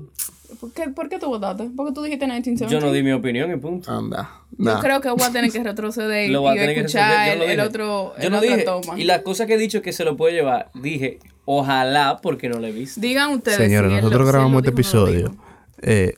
¿Por 0.60 0.72
qué, 0.72 0.90
¿Por 0.90 1.10
qué 1.10 1.20
tú 1.20 1.28
votaste? 1.28 1.70
Porque 1.76 1.94
tú 1.94 2.04
dijiste 2.04 2.26
1917. 2.26 2.74
Yo 2.74 2.86
no 2.86 2.94
di 2.94 3.02
mi 3.02 3.12
opinión 3.12 3.52
y 3.52 3.58
punto. 3.58 3.92
Anda. 3.92 4.30
Yo 4.52 4.80
creo 4.80 5.02
que 5.02 5.10
voy 5.10 5.24
a 5.24 5.32
tener 5.32 5.52
que 5.52 5.64
retroceder 5.64 6.30
y, 6.30 6.36
escuchar 6.36 7.38
el, 7.38 7.60
otro, 7.60 8.14
yo 8.22 8.30
no 8.30 8.40
dije. 8.40 8.66
Y 8.98 9.06
la 9.06 9.24
cosa 9.24 9.48
que 9.48 9.56
he 9.56 9.58
dicho 9.58 9.82
que 9.82 9.94
se 9.94 10.04
lo 10.04 10.16
puede 10.16 10.36
llevar, 10.36 10.70
dije, 10.76 11.20
ojalá 11.46 12.20
porque 12.22 12.50
no 12.50 12.60
lo 12.60 12.68
he 12.68 12.72
visto. 12.72 13.02
Digan 13.02 13.32
ustedes. 13.32 13.58
Señores, 13.58 13.92
nosotros 13.92 14.28
grabamos 14.28 14.60
este 14.60 14.70
episodio 14.70 15.36
eh, 15.82 16.14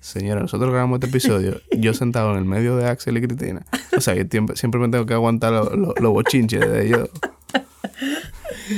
Señora, 0.00 0.40
nosotros 0.40 0.70
grabamos 0.70 0.96
este 0.96 1.06
episodio, 1.08 1.60
yo 1.76 1.94
sentado 1.94 2.32
en 2.32 2.38
el 2.38 2.44
medio 2.44 2.76
de 2.76 2.88
Axel 2.88 3.16
y 3.16 3.22
Cristina. 3.22 3.64
O 3.96 4.00
sea, 4.00 4.14
yo 4.14 4.24
siempre, 4.54 4.80
me 4.80 4.88
tengo 4.88 5.06
que 5.06 5.14
aguantar 5.14 5.52
los 5.52 6.12
bochinches 6.12 6.60
de 6.60 6.86
ellos. 6.86 7.10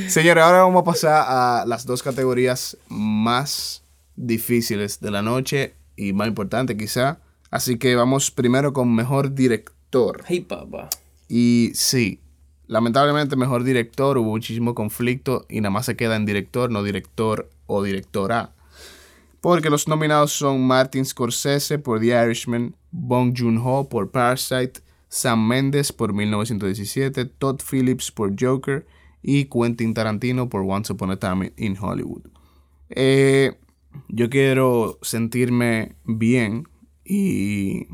Señores, 0.08 0.42
ahora 0.42 0.62
vamos 0.62 0.82
a 0.82 0.84
pasar 0.84 1.24
a 1.26 1.64
las 1.66 1.86
dos 1.86 2.02
categorías 2.02 2.76
más 2.88 3.82
difíciles 4.16 5.00
de 5.00 5.10
la 5.10 5.22
noche 5.22 5.74
y 5.96 6.12
más 6.12 6.28
importante 6.28 6.76
quizá. 6.76 7.18
Así 7.50 7.78
que 7.78 7.94
vamos 7.94 8.30
primero 8.30 8.72
con 8.72 8.94
mejor 8.94 9.34
director. 9.34 10.24
Hey, 10.26 10.40
papá. 10.40 10.88
Y 11.28 11.70
sí, 11.74 12.20
lamentablemente 12.66 13.36
mejor 13.36 13.64
director, 13.64 14.18
hubo 14.18 14.30
muchísimo 14.30 14.74
conflicto 14.74 15.46
y 15.48 15.60
nada 15.60 15.70
más 15.70 15.86
se 15.86 15.96
queda 15.96 16.16
en 16.16 16.26
director, 16.26 16.70
no 16.70 16.82
director 16.82 17.48
o 17.66 17.82
directora 17.82 18.53
porque 19.44 19.68
los 19.68 19.86
nominados 19.88 20.32
son 20.32 20.66
Martin 20.66 21.04
Scorsese 21.04 21.78
por 21.78 22.00
The 22.00 22.06
Irishman, 22.06 22.74
Bong 22.90 23.34
Joon-ho 23.36 23.90
por 23.90 24.10
Parasite, 24.10 24.80
Sam 25.08 25.46
Mendes 25.46 25.92
por 25.92 26.14
1917, 26.14 27.26
Todd 27.26 27.60
Phillips 27.60 28.10
por 28.10 28.32
Joker 28.40 28.86
y 29.20 29.44
Quentin 29.44 29.92
Tarantino 29.92 30.48
por 30.48 30.62
Once 30.66 30.90
Upon 30.90 31.10
a 31.10 31.18
Time 31.18 31.52
in 31.58 31.76
Hollywood. 31.78 32.22
Eh, 32.88 33.52
yo 34.08 34.30
quiero 34.30 34.98
sentirme 35.02 35.94
bien 36.04 36.66
y 37.04 37.88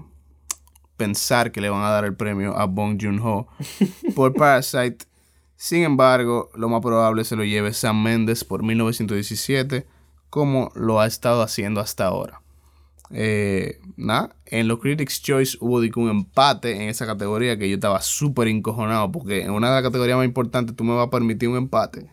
pensar 0.96 1.50
que 1.50 1.60
le 1.60 1.68
van 1.68 1.82
a 1.82 1.90
dar 1.90 2.04
el 2.04 2.14
premio 2.14 2.56
a 2.56 2.66
Bong 2.66 2.96
Joon-ho 3.02 3.48
por 4.14 4.34
Parasite. 4.34 4.98
Sin 5.56 5.82
embargo, 5.82 6.52
lo 6.54 6.68
más 6.68 6.80
probable 6.80 7.24
se 7.24 7.34
lo 7.34 7.42
lleve 7.42 7.72
Sam 7.72 8.00
Mendes 8.00 8.44
por 8.44 8.62
1917 8.62 9.98
como 10.30 10.70
lo 10.74 11.00
ha 11.00 11.06
estado 11.06 11.42
haciendo 11.42 11.80
hasta 11.80 12.06
ahora. 12.06 12.40
Eh, 13.12 13.80
en 14.46 14.68
los 14.68 14.78
Critics 14.78 15.20
Choice 15.20 15.58
hubo 15.60 15.78
un 15.78 16.10
empate 16.10 16.76
en 16.76 16.82
esa 16.82 17.06
categoría 17.06 17.58
que 17.58 17.68
yo 17.68 17.74
estaba 17.74 18.00
súper 18.00 18.46
encojonado 18.46 19.10
porque 19.10 19.42
en 19.42 19.50
una 19.50 19.68
de 19.68 19.74
las 19.74 19.82
categorías 19.82 20.16
más 20.16 20.26
importantes 20.26 20.76
tú 20.76 20.84
me 20.84 20.94
vas 20.94 21.08
a 21.08 21.10
permitir 21.10 21.48
un 21.48 21.56
empate. 21.56 22.08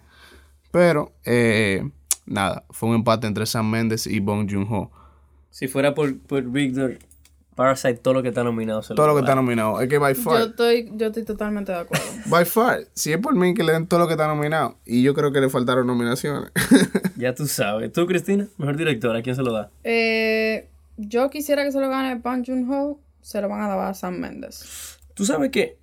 Pero, 0.72 1.14
eh, 1.24 1.90
nada, 2.26 2.66
fue 2.72 2.90
un 2.90 2.96
empate 2.96 3.28
entre 3.28 3.46
Sam 3.46 3.70
Mendes 3.70 4.08
y 4.08 4.20
Bong 4.20 4.50
Joon-ho. 4.52 4.92
Si 5.50 5.68
fuera 5.68 5.94
por, 5.94 6.20
por 6.20 6.44
Victor, 6.44 7.00
Parasite, 7.58 7.96
todo 7.96 8.14
lo 8.14 8.22
que 8.22 8.30
está 8.30 8.44
nominado. 8.44 8.84
Se 8.84 8.94
todo 8.94 9.08
lo, 9.08 9.16
que 9.16 9.22
está 9.22 9.34
nominado. 9.34 9.82
Es 9.82 9.90
que 9.90 9.98
by 9.98 10.14
far. 10.14 10.38
Yo 10.38 10.46
estoy, 10.46 10.92
yo 10.94 11.08
estoy 11.08 11.26
totalmente 11.26 11.72
de 11.72 11.80
acuerdo. 11.80 12.06
by 12.28 12.46
far. 12.46 12.82
Si 12.94 13.12
es 13.12 13.18
por 13.18 13.36
mí 13.36 13.56
que 13.56 13.64
le 13.64 13.74
den 13.74 13.88
todo 13.88 14.00
lo 14.00 14.06
que 14.06 14.14
está 14.14 14.28
nominado. 14.28 14.78
Y 14.86 15.02
yo 15.02 15.16
creo 15.16 15.32
que 15.32 15.42
le 15.42 15.50
faltaron 15.50 15.88
nominaciones. 15.88 16.52
ya 17.18 17.34
tú 17.34 17.48
sabes. 17.48 17.92
¿Tú, 17.92 18.06
Cristina? 18.06 18.48
Mejor 18.58 18.78
directora. 18.78 19.18
¿A 19.18 19.22
quién 19.24 19.36
se 19.36 19.42
lo 19.42 19.52
da? 19.52 19.72
Eh, 19.84 20.70
yo 20.98 21.32
quisiera 21.32 21.64
que 21.64 21.72
se 21.72 21.80
lo 21.80 21.90
gane 21.90 22.14
Bong 22.14 22.46
Joon-ho. 22.46 23.00
Se 23.22 23.42
lo 23.42 23.50
van 23.50 23.62
a 23.62 23.68
dar 23.68 23.80
a 23.80 23.94
Sam 23.96 24.20
Mendes. 24.20 25.00
Tú 25.16 25.26
sabes 25.26 25.50
que 25.50 25.80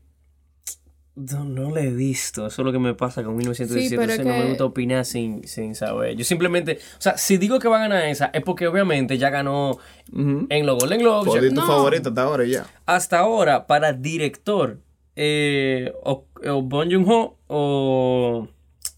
no, 1.17 1.45
no 1.45 1.71
lo 1.71 1.77
he 1.77 1.91
visto. 1.91 2.47
Eso 2.47 2.63
es 2.63 2.67
lo 2.67 2.73
que 2.73 2.79
me 2.79 2.95
pasa 2.95 3.23
con 3.23 3.37
1917. 3.37 4.25
no 4.25 4.31
me 4.31 4.49
gusta 4.49 4.65
opinar 4.65 5.05
sin, 5.05 5.47
sin 5.47 5.75
saber. 5.75 6.17
Yo 6.17 6.25
simplemente. 6.25 6.79
O 6.99 7.01
sea, 7.01 7.17
si 7.17 7.37
digo 7.37 7.59
que 7.59 7.69
va 7.69 7.77
a 7.77 7.81
ganar 7.81 8.05
esa, 8.07 8.27
es 8.27 8.43
porque 8.43 8.67
obviamente 8.67 9.17
ya 9.17 9.31
ganó 9.31 9.79
en 10.13 10.67
los 10.67 10.79
Golden 10.79 11.01
Globes. 11.01 11.55
tu 11.55 11.61
favorito 11.61 12.09
hasta 12.09 12.23
ahora 12.23 12.45
ya. 12.45 12.67
Hasta 12.87 13.19
ahora, 13.21 13.67
para 13.67 13.93
director, 13.93 14.81
eh, 15.15 15.93
o, 16.03 16.27
o 16.47 16.63
Bon 16.63 16.91
Joon-ho 16.91 17.37
o 17.47 18.49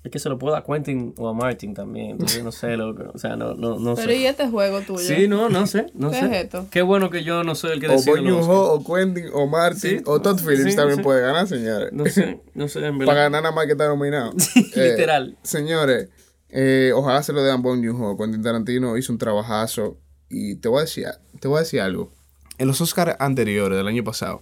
es 0.06 0.12
que 0.12 0.20
se 0.20 0.28
lo 0.28 0.38
puedo 0.38 0.52
dar 0.52 0.62
a 0.62 0.64
Quentin 0.64 1.14
o 1.16 1.28
a 1.28 1.34
Martin 1.34 1.74
también. 1.74 2.12
Entonces 2.12 2.42
no 2.44 2.52
sé, 2.52 2.76
lo, 2.76 2.90
o 2.90 3.18
sea, 3.18 3.34
no, 3.34 3.54
no, 3.54 3.78
no 3.80 3.96
Pero 3.96 4.12
¿y 4.12 4.24
este 4.24 4.48
juego 4.48 4.80
tuyo? 4.82 5.00
Sí, 5.00 5.26
no, 5.26 5.48
no 5.48 5.66
sé. 5.66 5.86
No 5.94 6.12
¿Qué 6.12 6.20
sé. 6.20 6.26
es 6.26 6.44
esto? 6.44 6.68
Qué 6.70 6.82
bueno 6.82 7.10
que 7.10 7.24
yo 7.24 7.42
no 7.42 7.56
soy 7.56 7.72
el 7.72 7.80
que 7.80 7.88
decide. 7.88 8.12
O 8.12 8.36
Bon 8.36 8.50
Ho, 8.50 8.72
o 8.74 8.84
Quentin, 8.84 9.26
o 9.32 9.48
Martin, 9.48 10.02
o 10.06 10.20
Todd 10.20 10.38
Phillips 10.40 10.76
también 10.76 11.02
puede 11.02 11.22
ganar, 11.22 11.48
señores. 11.48 11.92
No 11.92 12.06
sé, 12.06 12.40
no 12.54 12.68
sé, 12.68 12.86
en 12.86 12.98
verdad. 12.98 13.12
Para 13.12 13.22
ganar 13.24 13.42
nada 13.42 13.54
más 13.54 13.66
que 13.66 13.72
está 13.72 13.88
nominado. 13.88 14.32
Eh, 14.76 14.90
literal. 14.90 15.36
Señores, 15.42 16.08
eh, 16.50 16.92
ojalá 16.94 17.22
se 17.22 17.32
lo 17.32 17.42
den 17.42 17.62
Bon 17.62 17.84
Joon-ho. 17.84 18.16
Quentin 18.16 18.42
Tarantino 18.42 18.96
hizo 18.96 19.12
un 19.12 19.18
trabajazo. 19.18 19.98
Y 20.28 20.56
te 20.56 20.68
voy 20.68 20.78
a 20.78 20.80
decir, 20.82 21.06
te 21.40 21.48
voy 21.48 21.56
a 21.56 21.60
decir 21.60 21.80
algo. 21.80 22.12
En 22.58 22.68
los 22.68 22.80
Oscars 22.80 23.16
anteriores 23.18 23.76
del 23.76 23.88
año 23.88 24.04
pasado, 24.04 24.40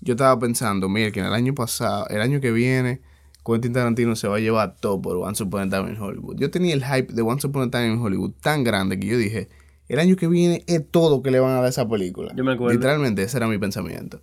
yo 0.00 0.14
estaba 0.14 0.38
pensando, 0.38 0.88
mira, 0.88 1.10
que 1.10 1.20
en 1.20 1.26
el 1.26 1.34
año 1.34 1.54
pasado, 1.54 2.06
el 2.08 2.20
año 2.20 2.40
que 2.40 2.50
viene 2.52 3.00
Quentin 3.44 3.72
Tarantino 3.72 4.16
se 4.16 4.28
va 4.28 4.36
a 4.36 4.40
llevar 4.40 4.76
todo 4.76 5.00
por 5.00 5.16
Once 5.16 5.42
Upon 5.42 5.62
a 5.62 5.68
Time 5.68 5.90
in 5.92 6.00
Hollywood. 6.00 6.36
Yo 6.38 6.50
tenía 6.50 6.74
el 6.74 6.84
hype 6.84 7.12
de 7.12 7.22
Once 7.22 7.46
Upon 7.46 7.68
a 7.68 7.70
Time 7.70 7.94
in 7.94 7.98
Hollywood 7.98 8.32
tan 8.40 8.64
grande 8.64 8.98
que 8.98 9.06
yo 9.06 9.16
dije, 9.16 9.48
el 9.88 9.98
año 9.98 10.16
que 10.16 10.28
viene 10.28 10.62
es 10.66 10.88
todo 10.88 11.22
que 11.22 11.30
le 11.30 11.40
van 11.40 11.52
a 11.52 11.54
dar 11.56 11.64
a 11.64 11.68
esa 11.68 11.88
película. 11.88 12.32
Yo 12.36 12.44
me 12.44 12.52
acuerdo. 12.52 12.74
Literalmente, 12.74 13.22
ese 13.22 13.38
era 13.38 13.48
mi 13.48 13.58
pensamiento. 13.58 14.20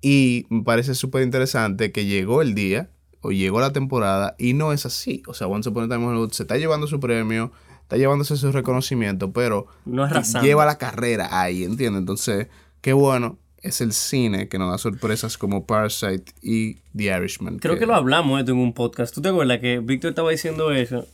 Y 0.00 0.46
me 0.48 0.62
parece 0.62 0.94
súper 0.94 1.22
interesante 1.22 1.92
que 1.92 2.06
llegó 2.06 2.40
el 2.40 2.54
día, 2.54 2.90
o 3.20 3.32
llegó 3.32 3.60
la 3.60 3.72
temporada, 3.72 4.34
y 4.38 4.54
no 4.54 4.72
es 4.72 4.86
así. 4.86 5.22
O 5.26 5.34
sea, 5.34 5.46
Once 5.46 5.68
Upon 5.68 5.84
a 5.84 5.88
Time 5.88 6.04
in 6.04 6.08
Hollywood 6.10 6.32
se 6.32 6.44
está 6.44 6.56
llevando 6.56 6.86
su 6.86 7.00
premio, 7.00 7.52
está 7.82 7.96
llevándose 7.96 8.36
su 8.36 8.50
reconocimiento, 8.52 9.32
pero 9.32 9.66
no 9.84 10.08
lleva 10.40 10.64
la 10.64 10.78
carrera 10.78 11.28
ahí, 11.40 11.64
¿entiendes? 11.64 12.00
Entonces, 12.00 12.46
qué 12.80 12.92
bueno 12.92 13.39
es 13.62 13.80
el 13.80 13.92
cine 13.92 14.48
que 14.48 14.58
nos 14.58 14.70
da 14.70 14.78
sorpresas 14.78 15.36
como 15.36 15.64
Parasite 15.64 16.32
y 16.42 16.74
The 16.96 17.16
Irishman. 17.16 17.58
Creo 17.58 17.78
que, 17.78 17.86
lo 17.86 17.94
hablamos 17.94 18.40
esto 18.40 18.52
en 18.52 18.58
un 18.58 18.72
podcast. 18.72 19.14
¿Tú 19.14 19.20
te 19.20 19.28
acuerdas 19.28 19.58
que 19.58 19.78
Víctor 19.80 20.10
estaba 20.10 20.30
diciendo 20.30 20.72
eso? 20.72 21.06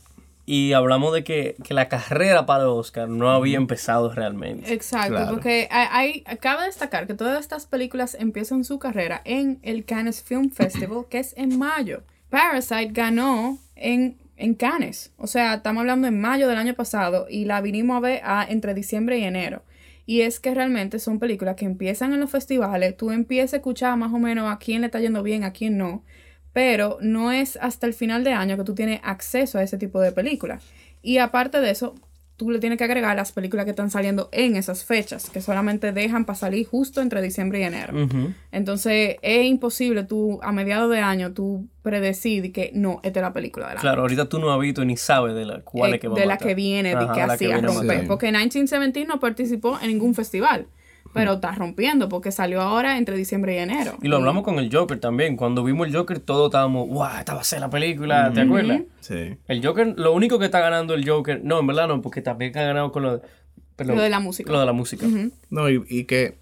Y 0.45 0.71
hablamos 0.71 1.13
de 1.13 1.25
que, 1.25 1.57
la 1.69 1.89
carrera 1.89 2.45
para 2.45 2.69
Oscar 2.69 3.09
no 3.09 3.31
había 3.31 3.57
empezado 3.57 4.13
realmente. 4.13 4.73
Exacto, 4.73 5.27
porque 5.29 5.67
hay, 5.69 6.21
cabe 6.39 6.65
destacar 6.65 7.05
que 7.05 7.13
todas 7.13 7.41
estas 7.41 7.65
películas 7.65 8.15
empiezan 8.17 8.63
su 8.63 8.79
carrera 8.79 9.21
en 9.25 9.59
el 9.61 9.83
Cannes 9.83 10.23
Film 10.23 10.49
Festival, 10.53 11.05
que 11.09 11.19
es 11.19 11.33
en 11.37 11.59
mayo. 11.59 12.03
Parasite 12.29 12.91
ganó 12.91 13.57
en, 13.75 14.17
en 14.37 14.53
Cannes, 14.53 15.11
o 15.17 15.27
sea, 15.27 15.55
estamos 15.55 15.81
hablando 15.81 16.07
en 16.07 16.19
mayo 16.19 16.47
del 16.47 16.57
año 16.57 16.75
pasado 16.75 17.27
y 17.29 17.45
la 17.45 17.59
vinimos 17.59 17.97
a 17.97 17.99
ver 17.99 18.21
entre 18.49 18.73
diciembre 18.73 19.17
y 19.19 19.23
enero. 19.23 19.63
Y 20.07 20.21
es 20.21 20.39
que 20.39 20.55
realmente 20.55 20.97
son 20.97 21.19
películas 21.19 21.55
que 21.55 21.65
empiezan 21.65 22.13
en 22.13 22.21
los 22.21 22.31
festivales, 22.31 22.97
tú 22.97 23.11
empiezas 23.11 23.53
a 23.53 23.57
escuchar 23.57 23.95
más 23.97 24.11
o 24.13 24.17
menos 24.17 24.51
a 24.51 24.57
quién 24.57 24.81
le 24.81 24.87
está 24.87 24.99
yendo 24.99 25.21
bien, 25.21 25.43
a 25.43 25.51
quién 25.51 25.77
no, 25.77 26.03
pero 26.53 26.97
no 27.01 27.31
es 27.31 27.59
hasta 27.61 27.85
el 27.85 27.93
final 27.93 28.23
de 28.23 28.31
año 28.31 28.57
que 28.57 28.63
tú 28.63 28.73
tienes 28.73 29.01
acceso 29.03 29.59
a 29.59 29.63
ese 29.63 29.77
tipo 29.77 29.99
de 30.01 30.13
películas. 30.13 30.63
Y 31.03 31.19
aparte 31.19 31.61
de 31.61 31.71
eso, 31.71 31.93
tú 32.37 32.51
le 32.51 32.59
tienes 32.59 32.77
que 32.77 32.83
agregar 32.83 33.15
las 33.15 33.31
películas 33.31 33.65
que 33.65 33.71
están 33.71 33.89
saliendo 33.89 34.29
en 34.31 34.55
esas 34.55 34.85
fechas, 34.85 35.29
que 35.31 35.41
solamente 35.41 35.91
dejan 35.91 36.23
para 36.23 36.37
salir 36.37 36.67
justo 36.67 37.01
entre 37.01 37.21
diciembre 37.21 37.59
y 37.59 37.63
enero. 37.63 38.07
Entonces, 38.51 39.17
es 39.23 39.45
imposible 39.45 40.03
tú, 40.03 40.39
a 40.43 40.51
mediados 40.51 40.89
de 40.91 40.99
año, 40.99 41.33
tú 41.33 41.67
predecir 41.81 42.53
que 42.53 42.71
no, 42.73 42.99
esta 43.03 43.19
es 43.19 43.23
la 43.23 43.33
película 43.33 43.69
de 43.69 43.75
la 43.75 43.81
Claro, 43.81 44.01
ahorita 44.01 44.29
tú 44.29 44.39
no 44.39 44.51
has 44.51 44.59
visto 44.59 44.85
ni 44.85 44.97
sabes 44.97 45.33
de 45.33 45.45
la 45.45 45.61
cuál 45.61 45.95
es 45.95 45.99
que 45.99 46.07
va 46.07 46.15
De 46.15 46.25
la 46.25 46.37
que 46.37 46.53
viene, 46.53 46.95
de 46.95 47.07
que 47.11 47.21
hacía 47.21 47.59
romper. 47.59 48.07
Porque 48.07 48.27
1917 48.27 49.05
no 49.05 49.19
participó 49.19 49.79
en 49.81 49.87
ningún 49.87 50.13
festival 50.13 50.67
pero 51.17 51.33
está 51.33 51.51
rompiendo 51.51 52.07
porque 52.07 52.31
salió 52.31 52.61
ahora 52.61 52.97
entre 52.97 53.17
diciembre 53.17 53.55
y 53.55 53.57
enero. 53.57 53.97
Y 54.01 54.07
lo 54.07 54.17
hablamos 54.17 54.43
con 54.43 54.59
el 54.59 54.73
Joker 54.73 54.99
también. 54.99 55.35
Cuando 55.35 55.63
vimos 55.63 55.87
el 55.87 55.95
Joker, 55.95 56.19
todos 56.19 56.47
estábamos, 56.47 56.87
¡guau! 56.87 57.17
Esta 57.19 57.33
va 57.33 57.41
a 57.41 57.43
ser 57.43 57.59
la 57.59 57.69
película, 57.69 58.31
¿te 58.33 58.41
acuerdas? 58.41 58.81
Sí. 59.01 59.37
El 59.47 59.65
Joker, 59.65 59.93
lo 59.97 60.13
único 60.13 60.39
que 60.39 60.45
está 60.45 60.59
ganando 60.59 60.93
el 60.93 61.07
Joker, 61.07 61.41
no, 61.43 61.59
en 61.59 61.67
verdad 61.67 61.87
no, 61.87 62.01
porque 62.01 62.21
también 62.21 62.57
ha 62.57 62.61
ganado 62.63 62.91
con 62.91 63.03
lo 63.03 63.17
de, 63.17 63.85
lo 63.85 64.01
de 64.01 64.09
la 64.09 64.19
música. 64.19 64.51
Lo 64.51 64.59
de 64.59 64.65
la 64.65 64.73
música. 64.73 65.05
No, 65.49 65.69
y, 65.69 65.83
y 65.87 66.05
que 66.05 66.35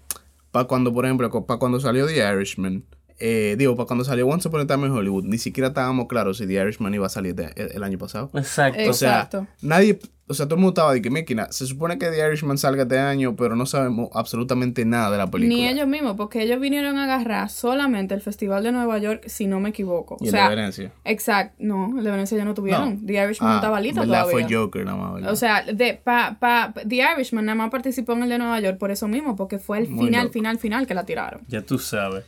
para 0.50 0.66
cuando, 0.66 0.92
por 0.92 1.04
ejemplo, 1.04 1.30
para 1.46 1.58
cuando 1.58 1.80
salió 1.80 2.06
The 2.06 2.32
Irishman, 2.32 2.84
eh, 3.18 3.56
digo, 3.58 3.76
para 3.76 3.86
cuando 3.86 4.04
salió 4.04 4.26
Once 4.26 4.48
Upon 4.48 4.60
a 4.60 4.66
Time 4.66 4.86
in 4.86 4.92
Hollywood, 4.92 5.24
ni 5.24 5.38
siquiera 5.38 5.68
estábamos 5.68 6.06
claros 6.06 6.38
si 6.38 6.46
The 6.46 6.54
Irishman 6.54 6.94
iba 6.94 7.06
a 7.06 7.10
salir 7.10 7.34
el, 7.56 7.82
año 7.82 7.98
pasado. 7.98 8.30
Exacto. 8.34 8.90
O 8.90 8.92
sea, 8.92 9.28
nadie, 9.62 9.98
o 10.28 10.34
sea, 10.34 10.46
todo 10.46 10.56
el 10.56 10.60
mundo 10.60 10.70
estaba 10.70 10.92
de 10.92 11.00
que, 11.00 11.08
máquina, 11.08 11.46
se 11.50 11.66
supone 11.66 11.98
que 11.98 12.10
The 12.10 12.26
Irishman 12.26 12.58
salga 12.58 12.82
este 12.82 12.98
año, 12.98 13.36
pero 13.36 13.56
no 13.56 13.64
sabemos 13.64 14.10
absolutamente 14.12 14.84
nada 14.84 15.10
de 15.12 15.18
la 15.18 15.30
película. 15.30 15.56
Ni 15.56 15.68
ellos 15.68 15.86
mismos, 15.86 16.16
porque 16.16 16.42
ellos 16.42 16.60
vinieron 16.60 16.98
a 16.98 17.04
agarrar 17.04 17.48
solamente 17.48 18.12
el 18.14 18.20
Festival 18.20 18.64
de 18.64 18.72
Nueva 18.72 18.98
York, 18.98 19.22
si 19.28 19.46
no 19.46 19.60
me 19.60 19.68
equivoco. 19.68 20.16
¿Y 20.20 20.28
o 20.28 20.30
sea, 20.30 20.44
el 20.44 20.50
de 20.50 20.56
Venecia? 20.56 20.92
Exacto, 21.04 21.56
no, 21.60 21.96
el 21.96 22.04
de 22.04 22.10
Venecia 22.10 22.36
ya 22.36 22.44
no 22.44 22.54
tuvieron. 22.54 23.06
The 23.06 23.24
Irishman 23.24 23.52
ah, 23.52 23.56
estaba 23.56 23.80
listo 23.80 24.02
todavía. 24.02 24.30
fue 24.30 24.46
Joker 24.52 24.84
nada 24.84 24.98
más, 24.98 25.32
O 25.32 25.36
sea, 25.36 25.62
de, 25.62 25.94
pa, 25.94 26.36
pa, 26.40 26.74
The 26.86 26.96
Irishman 26.96 27.46
nada 27.46 27.56
más 27.56 27.70
participó 27.70 28.12
en 28.14 28.24
el 28.24 28.28
de 28.28 28.38
Nueva 28.38 28.60
York 28.60 28.78
por 28.78 28.90
eso 28.90 29.08
mismo, 29.08 29.36
porque 29.36 29.58
fue 29.58 29.78
el 29.78 29.86
final, 29.86 30.30
final, 30.30 30.58
final 30.58 30.86
que 30.86 30.94
la 30.94 31.06
tiraron. 31.06 31.42
Ya 31.48 31.62
tú 31.62 31.78
sabes. 31.78 32.24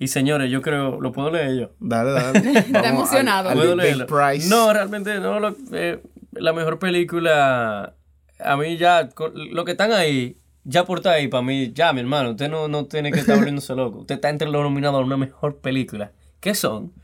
Y 0.00 0.08
señores, 0.08 0.50
yo 0.50 0.62
creo, 0.62 0.98
¿lo 0.98 1.12
puedo 1.12 1.30
leer 1.30 1.60
yo? 1.60 1.70
Dale, 1.78 2.12
dale. 2.12 2.58
Está 2.58 2.88
emocionado. 2.88 3.52
¿Puedo 3.52 3.76
leerlo? 3.76 4.06
No, 4.48 4.72
realmente 4.72 5.20
no. 5.20 5.38
Lo, 5.38 5.54
eh, 5.72 6.02
la 6.32 6.54
mejor 6.54 6.78
película, 6.78 7.94
a 8.38 8.56
mí 8.56 8.78
ya, 8.78 9.10
lo 9.34 9.64
que 9.66 9.72
están 9.72 9.92
ahí, 9.92 10.38
ya 10.64 10.86
por 10.86 11.00
estar 11.00 11.12
ahí, 11.12 11.28
para 11.28 11.42
mí, 11.42 11.72
ya, 11.74 11.92
mi 11.92 12.00
hermano, 12.00 12.30
usted 12.30 12.48
no, 12.48 12.66
no 12.66 12.86
tiene 12.86 13.12
que 13.12 13.20
estar 13.20 13.36
volviéndose 13.36 13.74
loco. 13.74 13.98
Usted 13.98 14.14
está 14.14 14.30
entre 14.30 14.48
los 14.48 14.62
nominados 14.62 15.02
a 15.02 15.04
una 15.04 15.18
mejor 15.18 15.58
película. 15.58 16.12
¿Qué 16.40 16.54
son? 16.54 16.94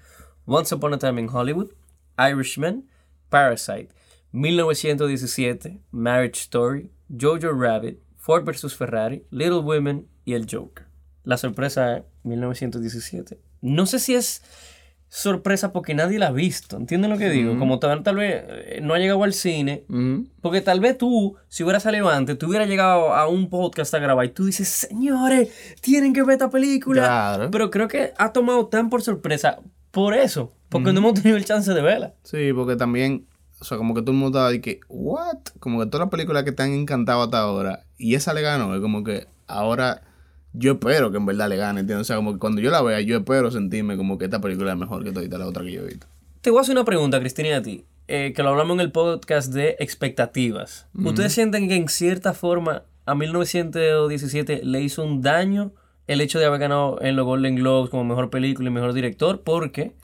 Once 0.47 0.75
Upon 0.75 0.95
a 0.95 0.99
Time 0.99 1.21
in 1.21 1.29
Hollywood, 1.29 1.73
Irishman, 2.19 2.89
Parasite, 3.29 3.89
1917, 4.33 5.83
Marriage 5.91 6.41
Story, 6.41 6.91
Jojo 7.15 7.53
Rabbit, 7.53 7.99
Ford 8.17 8.47
vs. 8.47 8.75
Ferrari, 8.75 9.23
Little 9.31 9.59
Women 9.59 10.09
y 10.25 10.33
El 10.33 10.47
Joker. 10.51 10.87
La 11.25 11.37
sorpresa 11.37 11.97
es 11.99 12.05
1917. 12.27 13.39
No 13.63 13.87
sé 13.87 13.99
si 13.99 14.15
es 14.15 14.43
sorpresa 15.09 15.73
porque 15.73 15.95
nadie 15.95 16.19
la 16.19 16.29
ha 16.29 16.33
visto. 16.33 16.77
¿Entienden 16.77 17.11
lo 17.11 17.19
que 17.19 17.31
digo? 17.31 17.59
Como 17.59 17.79
tal, 17.79 18.03
tal 18.03 18.17
vez 18.17 18.45
eh, 18.49 18.81
no 18.83 18.95
ha 18.95 18.99
llegado 18.99 19.23
al 19.25 19.33
cine. 19.33 19.85
Porque 20.41 20.61
tal 20.61 20.81
vez 20.81 20.99
tú, 20.99 21.37
si 21.49 21.65
hubieras 21.65 21.85
salido 21.85 22.11
antes, 22.11 22.37
tú 22.39 22.49
hubieras 22.49 22.69
llegado 22.69 23.15
a 23.15 23.29
un 23.29 23.49
podcast 23.49 23.95
a 23.95 23.99
grabar 23.99 24.27
y 24.27 24.31
tú 24.31 24.45
dices, 24.45 24.69
señores, 24.69 25.51
tienen 25.81 26.13
que 26.13 26.23
ver 26.23 26.35
esta 26.35 26.51
película. 26.51 27.49
Pero 27.51 27.71
creo 27.71 27.89
que 27.89 28.13
ha 28.19 28.33
tomado 28.33 28.67
tan 28.67 28.91
por 28.91 29.03
sorpresa 29.03 29.61
por 29.91 30.15
eso. 30.15 30.53
Porque 30.69 30.93
no 30.93 30.99
hemos 30.99 31.15
tenido 31.15 31.37
el 31.37 31.45
chance 31.45 31.73
de 31.73 31.81
verla. 31.81 32.15
Sí, 32.25 32.53
porque 32.53 32.77
también, 32.77 33.27
o 33.61 33.65
sea, 33.65 33.79
como 33.79 33.95
que 33.95 34.03
todo 34.03 34.11
el 34.11 34.19
mundo 34.19 34.37
estaba 34.39 34.51
de 34.51 34.61
que, 34.61 34.81
¿what? 34.89 35.39
Como 35.61 35.79
que 35.81 35.87
todas 35.87 36.07
las 36.07 36.11
películas 36.11 36.43
que 36.43 36.53
te 36.53 36.65
han 36.65 36.73
encantado 36.73 37.23
hasta 37.23 37.39
ahora 37.39 37.87
y 37.97 38.17
esa 38.17 38.35
le 38.35 38.43
ganó. 38.43 38.75
Es 38.75 38.81
como 38.81 39.05
que 39.05 39.29
ahora 39.47 40.03
yo 40.59 40.73
espero 40.73 41.11
que 41.11 41.19
en 41.19 41.27
verdad 41.27 41.49
le 41.49 41.57
gane, 41.57 41.81
¿entiendes? 41.81 42.07
O 42.07 42.09
sea, 42.09 42.17
como 42.17 42.33
que 42.33 42.39
cuando 42.39 42.61
yo 42.61 42.71
la 42.71 42.83
vea, 42.83 43.01
yo 43.01 43.19
espero 43.19 43.51
sentirme 43.51 43.97
como 43.97 44.19
que 44.19 44.25
esta 44.25 44.41
película 44.41 44.73
es 44.73 44.79
mejor 44.79 45.05
que 45.05 45.13
toda 45.13 45.39
la 45.39 45.47
otra 45.47 45.63
que 45.63 45.73
yo 45.73 45.83
he 45.83 45.87
visto. 45.87 46.07
Te 46.41 46.51
voy 46.51 46.59
a 46.59 46.63
hacer 46.63 46.75
una 46.75 46.85
pregunta, 46.85 47.21
Cristina, 47.21 47.57
a 47.57 47.63
ti, 47.63 47.85
eh, 48.09 48.33
que 48.35 48.43
lo 48.43 48.51
hablamos 48.51 48.75
en 48.77 48.81
el 48.81 48.93
podcast 48.93 49.53
de 49.53 49.77
expectativas. 49.79 50.87
¿Ustedes 50.95 51.33
sienten 51.33 51.69
que 51.69 51.77
en 51.77 51.89
cierta 51.89 52.33
forma 52.33 52.85
a 53.05 53.15
1917 53.15 54.63
le 54.65 54.81
hizo 54.81 55.05
un 55.05 55.21
daño 55.21 55.73
el 56.07 56.21
hecho 56.21 56.39
de 56.39 56.47
haber 56.47 56.61
ganado 56.61 56.99
en 57.03 57.17
los 57.17 57.27
Golden 57.27 57.57
Globes 57.57 57.91
como 57.91 58.05
mejor 58.05 58.31
película 58.31 58.69
y 58.69 58.73
mejor 58.73 58.95
director? 58.95 59.43
Porque 59.43 59.95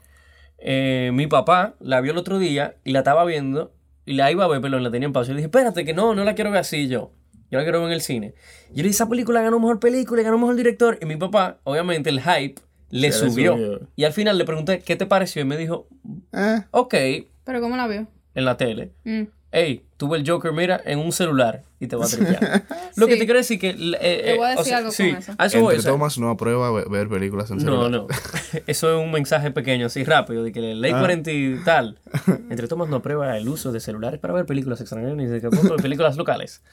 eh, 0.59 1.11
mi 1.13 1.27
papá 1.27 1.75
la 1.79 2.01
vio 2.01 2.11
el 2.11 2.17
otro 2.17 2.39
día 2.39 2.75
y 2.83 2.91
la 2.91 2.99
estaba 2.99 3.25
viendo 3.25 3.73
y 4.05 4.13
la 4.13 4.31
iba 4.31 4.43
a 4.43 4.47
ver, 4.47 4.61
pero 4.61 4.79
la 4.79 4.91
tenía 4.91 5.07
en 5.07 5.13
pausa. 5.13 5.31
Y 5.31 5.33
le 5.33 5.37
dije, 5.37 5.47
espérate, 5.47 5.85
que 5.85 5.93
no, 5.93 6.13
no 6.13 6.23
la 6.23 6.35
quiero 6.35 6.51
ver 6.51 6.59
así 6.59 6.87
yo. 6.87 7.11
Yo 7.53 7.59
la 7.59 7.65
quiero 7.65 7.81
ver 7.81 7.89
en 7.89 7.93
el 7.93 8.01
cine. 8.01 8.33
Yo 8.69 8.77
le 8.77 8.83
dije, 8.83 8.95
esa 8.95 9.07
película 9.07 9.39
ganó 9.43 9.59
mejor 9.59 9.79
película, 9.79 10.23
ganó 10.23 10.39
mejor 10.39 10.55
director. 10.55 10.97
Y 10.99 11.05
mi 11.05 11.17
papá, 11.17 11.59
obviamente, 11.65 12.09
el 12.09 12.19
hype 12.19 12.59
le 12.89 13.11
subió. 13.11 13.79
Y 13.95 14.05
al 14.05 14.13
final 14.13 14.39
le 14.39 14.43
pregunté, 14.43 14.79
¿qué 14.79 14.95
te 14.95 15.05
pareció? 15.05 15.43
Y 15.43 15.45
me 15.45 15.55
dijo, 15.55 15.87
eh. 16.31 16.63
ok. 16.71 16.95
¿Pero 17.43 17.61
cómo 17.61 17.77
la 17.77 17.87
vio? 17.87 18.07
En 18.33 18.45
la 18.45 18.57
tele. 18.57 18.93
Mm. 19.03 19.25
hey, 19.51 19.85
tuve 19.97 20.17
el 20.17 20.27
Joker, 20.27 20.51
mira, 20.51 20.81
en 20.83 20.97
un 20.97 21.11
celular 21.11 21.61
y 21.79 21.85
te 21.85 21.95
va 21.95 22.05
a 22.05 22.07
tripear. 22.07 22.63
Lo 22.95 23.05
que 23.05 23.17
te 23.17 23.25
quiero 23.25 23.37
decir 23.37 23.59
que... 23.59 23.69
Eh, 23.69 24.21
te 24.25 24.37
voy 24.37 24.47
a 24.47 24.55
decir 24.55 24.73
algo 24.73 24.91
con 24.91 25.05
eso. 25.05 25.31
Entre 25.39 25.83
Thomas 25.83 26.17
no 26.17 26.29
aprueba 26.29 26.71
ver 26.71 27.07
películas 27.07 27.51
en 27.51 27.59
celular. 27.59 27.91
No, 27.91 27.97
no. 27.99 28.07
Eso 28.67 28.91
es 28.91 29.03
un 29.03 29.11
mensaje 29.11 29.51
pequeño, 29.51 29.85
así 29.85 30.03
rápido, 30.03 30.43
de 30.43 30.51
que 30.51 30.59
la 30.59 30.73
ley 30.73 30.91
40 30.91 31.29
ah. 31.29 31.33
y 31.33 31.63
tal. 31.63 31.99
Entre 32.49 32.67
Thomas 32.67 32.89
no 32.89 32.95
aprueba 32.95 33.37
el 33.37 33.47
uso 33.47 33.71
de 33.71 33.79
celulares 33.79 34.19
para 34.19 34.33
ver 34.33 34.45
películas 34.45 34.81
extranjeras 34.81 35.15
ni 35.15 35.25
de 35.25 35.41
películas 35.81 36.17
locales. 36.17 36.63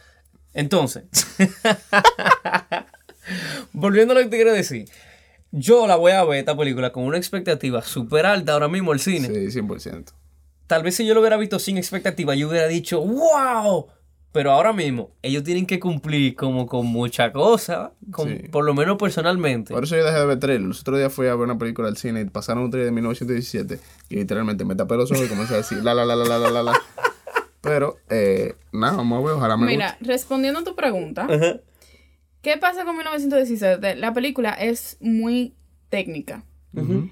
Entonces, 0.54 1.04
volviendo 3.72 4.12
a 4.12 4.16
lo 4.16 4.22
que 4.22 4.28
te 4.28 4.36
quiero 4.36 4.52
decir. 4.52 4.88
Yo 5.52 5.88
la 5.88 5.96
voy 5.96 6.12
a 6.12 6.24
ver 6.24 6.38
esta 6.38 6.56
película 6.56 6.92
con 6.92 7.04
una 7.04 7.16
expectativa 7.16 7.82
súper 7.82 8.24
alta 8.24 8.52
ahora 8.52 8.68
mismo 8.68 8.92
al 8.92 9.00
cine. 9.00 9.26
Sí, 9.26 9.60
100%. 9.60 10.12
Tal 10.68 10.84
vez 10.84 10.94
si 10.94 11.04
yo 11.04 11.14
lo 11.14 11.20
hubiera 11.20 11.36
visto 11.36 11.58
sin 11.58 11.76
expectativa, 11.76 12.36
yo 12.36 12.48
hubiera 12.48 12.68
dicho, 12.68 13.00
wow. 13.00 13.88
Pero 14.32 14.52
ahora 14.52 14.72
mismo, 14.72 15.10
ellos 15.22 15.42
tienen 15.42 15.66
que 15.66 15.80
cumplir 15.80 16.36
como 16.36 16.66
con 16.66 16.86
mucha 16.86 17.32
cosa, 17.32 17.94
por 18.52 18.64
lo 18.64 18.74
menos 18.74 18.96
personalmente. 18.96 19.74
Por 19.74 19.82
eso 19.82 19.96
yo 19.96 20.04
dejé 20.04 20.20
de 20.20 20.26
ver 20.26 20.38
trailers. 20.38 20.68
Los 20.68 20.80
otros 20.82 20.98
días 20.98 21.12
fui 21.12 21.26
a 21.26 21.34
ver 21.34 21.46
una 21.46 21.58
película 21.58 21.88
al 21.88 21.96
cine 21.96 22.20
y 22.20 22.24
pasaron 22.26 22.62
un 22.62 22.70
trailer 22.70 22.90
de 22.90 22.92
1917 22.92 23.80
y 24.08 24.14
literalmente 24.14 24.64
me 24.64 24.76
tapé 24.76 24.94
los 24.94 25.10
ojos 25.10 25.26
y 25.26 25.28
comencé 25.28 25.54
a 25.54 25.56
decir 25.56 25.82
la 25.82 25.94
la 25.94 26.04
la 26.04 26.14
la 26.14 26.38
la 26.38 26.38
la 26.38 26.62
la. 26.62 26.72
Pero, 27.60 27.96
eh, 28.08 28.54
nada, 28.72 28.96
vamos 28.96 29.22
a 29.22 29.26
ver, 29.26 29.36
ojalá 29.36 29.56
me 29.56 29.66
Mira, 29.66 29.98
respondiendo 30.00 30.60
a 30.60 30.64
tu 30.64 30.74
pregunta, 30.74 31.26
¿qué 32.40 32.56
pasa 32.56 32.84
con 32.84 32.96
1917? 32.96 33.96
La 33.96 34.12
película 34.12 34.50
es 34.52 34.96
muy 35.00 35.54
técnica. 35.88 36.44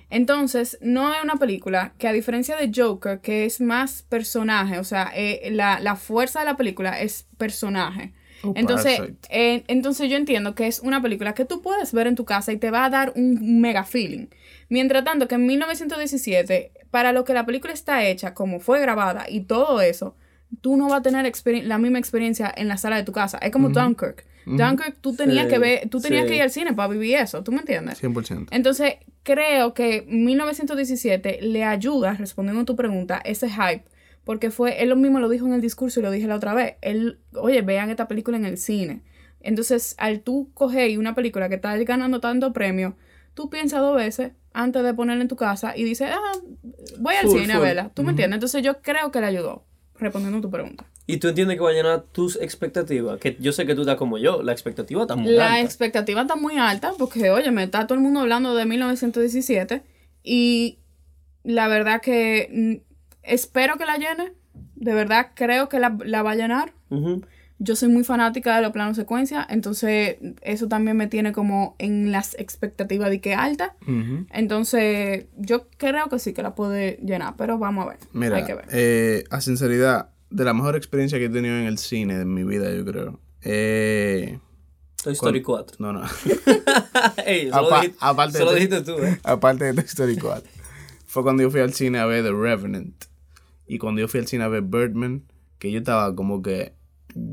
Entonces, 0.09 0.78
no 0.81 1.12
es 1.12 1.23
una 1.23 1.37
película 1.37 1.93
que 1.99 2.07
a 2.07 2.12
diferencia 2.12 2.57
de 2.57 2.71
Joker, 2.75 3.21
que 3.21 3.45
es 3.45 3.61
más 3.61 4.02
personaje, 4.02 4.78
o 4.78 4.85
sea, 4.85 5.11
eh, 5.14 5.50
la, 5.50 5.97
fuerza 5.97 6.40
de 6.40 6.45
la 6.45 6.57
película 6.57 7.00
es 7.00 7.26
personaje. 7.37 8.12
Oh, 8.45 8.52
entonces, 8.55 9.00
eh, 9.31 9.64
entonces 9.67 10.09
yo 10.09 10.17
entiendo 10.17 10.55
que 10.55 10.69
es 10.69 10.78
una 10.78 11.02
película 11.02 11.35
que 11.35 11.45
tú 11.45 11.61
puedes 11.61 11.93
ver 11.93 12.07
en 12.07 12.14
tu 12.14 12.25
casa 12.25 12.52
y 12.52 12.57
te 12.57 12.71
va 12.71 12.85
a 12.85 12.90
dar 12.90 13.12
un 13.17 13.61
mega 13.61 13.83
feeling. 13.83 14.28
Mientras 14.69 15.02
tanto 15.02 15.26
que 15.26 15.35
en 15.35 15.47
1917, 15.47 16.71
para 16.93 17.12
lo 17.12 17.25
que 17.25 17.35
la 17.35 17.45
película 17.45 17.73
está 17.73 18.05
hecha, 18.05 18.35
como 18.35 18.61
fue 18.61 18.81
grabada 18.81 19.26
y 19.28 19.40
todo 19.40 19.81
eso, 19.81 20.14
tú 20.61 20.76
no 20.76 20.88
vas 20.88 21.00
a 21.00 21.02
tener 21.02 21.33
la 21.64 21.78
misma 21.78 21.99
experiencia 21.99 22.52
en 22.57 22.69
la 22.69 22.76
sala 22.76 22.97
de 22.97 23.05
tu 23.05 23.12
casa. 23.12 23.38
Es 23.38 23.52
como 23.52 23.69
Dunkirk. 23.71 24.25
Dunkirk, 24.47 24.97
tú 25.00 25.14
tenías 25.14 25.47
que 25.47 25.59
ver, 25.59 25.88
tú 25.90 26.00
tenías 26.00 26.26
que 26.26 26.37
ir 26.37 26.43
al 26.43 26.50
cine 26.50 26.73
para 26.73 26.88
vivir 26.88 27.17
eso, 27.17 27.43
¿tú 27.43 27.52
me 27.52 27.59
entiendes? 27.59 28.02
100%. 28.02 28.49
Entonces, 28.50 28.95
creo 29.23 29.75
que 29.75 30.07
1917 30.09 31.40
le 31.43 31.64
ayuda, 31.64 32.14
respondiendo 32.14 32.62
a 32.62 32.64
tu 32.64 32.75
pregunta, 32.75 33.21
ese 33.25 33.50
hype, 33.50 33.85
porque 34.25 34.50
fue, 34.50 34.83
él 34.83 34.95
mismo 34.97 35.21
lo 35.21 35.28
dijo 35.28 35.47
en 35.47 35.52
el 35.52 35.61
discurso 35.61 36.00
y 36.00 36.02
lo 36.02 36.11
dije 36.11 36.26
la 36.26 36.37
otra 36.37 36.55
vez, 36.55 36.76
él, 36.81 37.19
oye, 37.35 37.61
vean 37.61 37.90
esta 37.90 38.09
película 38.09 38.38
en 38.38 38.47
el 38.47 38.57
cine. 38.57 39.02
Entonces, 39.40 39.95
al 39.99 40.21
tú 40.21 40.50
coger 40.55 40.99
una 40.99 41.14
película 41.14 41.49
que 41.49 41.57
está 41.57 41.76
ganando 41.76 42.21
tanto 42.21 42.52
premio, 42.52 42.97
tú 43.35 43.50
piensas 43.50 43.81
dos 43.81 43.97
veces 43.97 44.33
antes 44.52 44.83
de 44.83 44.95
ponerla 44.95 45.23
en 45.23 45.28
tu 45.28 45.37
casa 45.37 45.76
y 45.76 45.85
dices, 45.85 46.09
ah, 46.11 46.33
voy 46.99 47.14
al 47.14 47.28
cine 47.28 47.52
a 47.52 47.59
verla. 47.59 47.90
¿Tú 47.95 48.02
me 48.02 48.11
entiendes? 48.11 48.37
Entonces, 48.37 48.62
yo 48.62 48.81
creo 48.81 49.11
que 49.11 49.21
le 49.21 49.26
ayudó 49.26 49.67
respondiendo 49.99 50.38
a 50.38 50.43
tu 50.43 50.50
pregunta. 50.50 50.85
¿Y 51.07 51.17
tú 51.19 51.28
entiendes 51.28 51.57
que 51.57 51.62
va 51.62 51.71
a 51.71 51.73
llenar 51.73 52.02
tus 52.12 52.37
expectativas? 52.37 53.19
Que 53.19 53.37
yo 53.40 53.52
sé 53.52 53.67
que 53.67 53.75
tú 53.75 53.81
estás 53.83 53.97
como 53.97 54.19
yo, 54.19 54.43
la 54.43 54.52
expectativa 54.52 55.02
está 55.02 55.17
muy 55.17 55.31
alta. 55.31 55.49
La 55.49 55.61
expectativa 55.61 56.21
está 56.23 56.37
muy 56.37 56.59
alta 56.59 56.93
porque, 56.99 57.31
oye, 57.31 57.50
me 57.50 57.64
está 57.64 57.87
todo 57.87 57.97
el 57.97 58.05
mundo 58.05 58.21
hablando 58.21 58.55
de 58.55 58.67
1917 58.67 59.83
y 60.23 60.78
la 61.45 61.69
verdad 61.69 62.02
que 62.02 62.49
mm, 62.52 62.93
espero 63.23 63.76
que 63.76 63.87
la 63.87 63.97
llene. 63.97 64.35
De 64.75 64.95
verdad 64.95 65.28
creo 65.35 65.69
que 65.69 65.81
la, 65.81 65.88
va 65.88 66.31
a 66.31 66.35
llenar. 66.35 66.73
Yo 67.60 67.74
soy 67.74 67.88
muy 67.88 68.04
fanática 68.04 68.54
de 68.56 68.62
los 68.62 68.72
planos 68.72 68.96
secuencia, 68.96 69.46
entonces 69.50 70.16
eso 70.42 70.68
también 70.68 70.96
me 70.96 71.08
tiene 71.08 71.32
como 71.32 71.74
en 71.78 72.12
las 72.12 72.34
expectativas 72.38 73.10
de 73.10 73.20
que 73.20 73.34
alta. 73.34 73.74
Entonces 74.30 75.26
yo 75.36 75.66
creo 75.76 76.08
que 76.08 76.18
sí 76.18 76.32
que 76.32 76.42
la 76.42 76.54
puede 76.54 76.98
llenar, 77.02 77.34
pero 77.36 77.58
vamos 77.58 77.86
a 77.86 77.90
ver. 77.90 77.98
Mira, 78.12 78.36
Hay 78.36 78.44
que 78.44 78.54
ver. 78.54 78.66
Eh, 78.70 79.24
a 79.30 79.40
sinceridad, 79.40 80.10
de 80.30 80.44
la 80.44 80.54
mejor 80.54 80.76
experiencia 80.76 81.18
que 81.18 81.26
he 81.26 81.30
tenido 81.30 81.56
en 81.56 81.64
el 81.64 81.78
cine 81.78 82.18
de 82.18 82.25
mi 82.25 82.44
vida, 82.44 82.73
yo 82.73 82.84
creo. 82.84 83.18
Eh, 83.42 84.38
Toy 85.02 85.12
Story 85.14 85.42
4. 85.42 85.76
No, 85.78 85.92
no. 85.92 86.02
Ey, 87.26 87.50
solo, 87.50 87.71
dijiste, 87.76 87.97
aparte 88.00 88.38
solo 88.38 88.52
dijiste 88.52 88.82
tú, 88.82 88.92
¿eh? 88.99 89.18
Aparte 89.23 89.64
de 89.64 89.75
Toy 89.75 89.84
Story 89.84 90.16
4. 90.16 90.50
Fue 91.06 91.23
cuando 91.23 91.42
yo 91.42 91.50
fui 91.50 91.60
al 91.60 91.73
cine 91.73 91.99
a 91.99 92.06
ver 92.06 92.25
The 92.25 92.32
Revenant. 92.32 93.04
Y 93.66 93.78
cuando 93.78 94.00
yo 94.00 94.08
fui 94.08 94.21
al 94.21 94.26
cine 94.26 94.44
a 94.44 94.49
ver 94.49 94.62
Birdman, 94.62 95.25
que 95.58 95.71
yo 95.71 95.78
estaba 95.78 96.14
como 96.14 96.42
que 96.42 96.75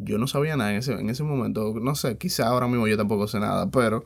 yo 0.03 0.17
no 0.17 0.27
sabía 0.27 0.57
nada 0.57 0.71
en 0.71 0.77
ese, 0.77 0.93
en 0.93 1.09
ese 1.09 1.23
momento. 1.23 1.73
No 1.81 1.95
sé, 1.95 2.17
quizá 2.17 2.47
ahora 2.47 2.67
mismo 2.67 2.87
yo 2.87 2.97
tampoco 2.97 3.27
sé 3.27 3.39
nada, 3.39 3.69
pero 3.71 4.05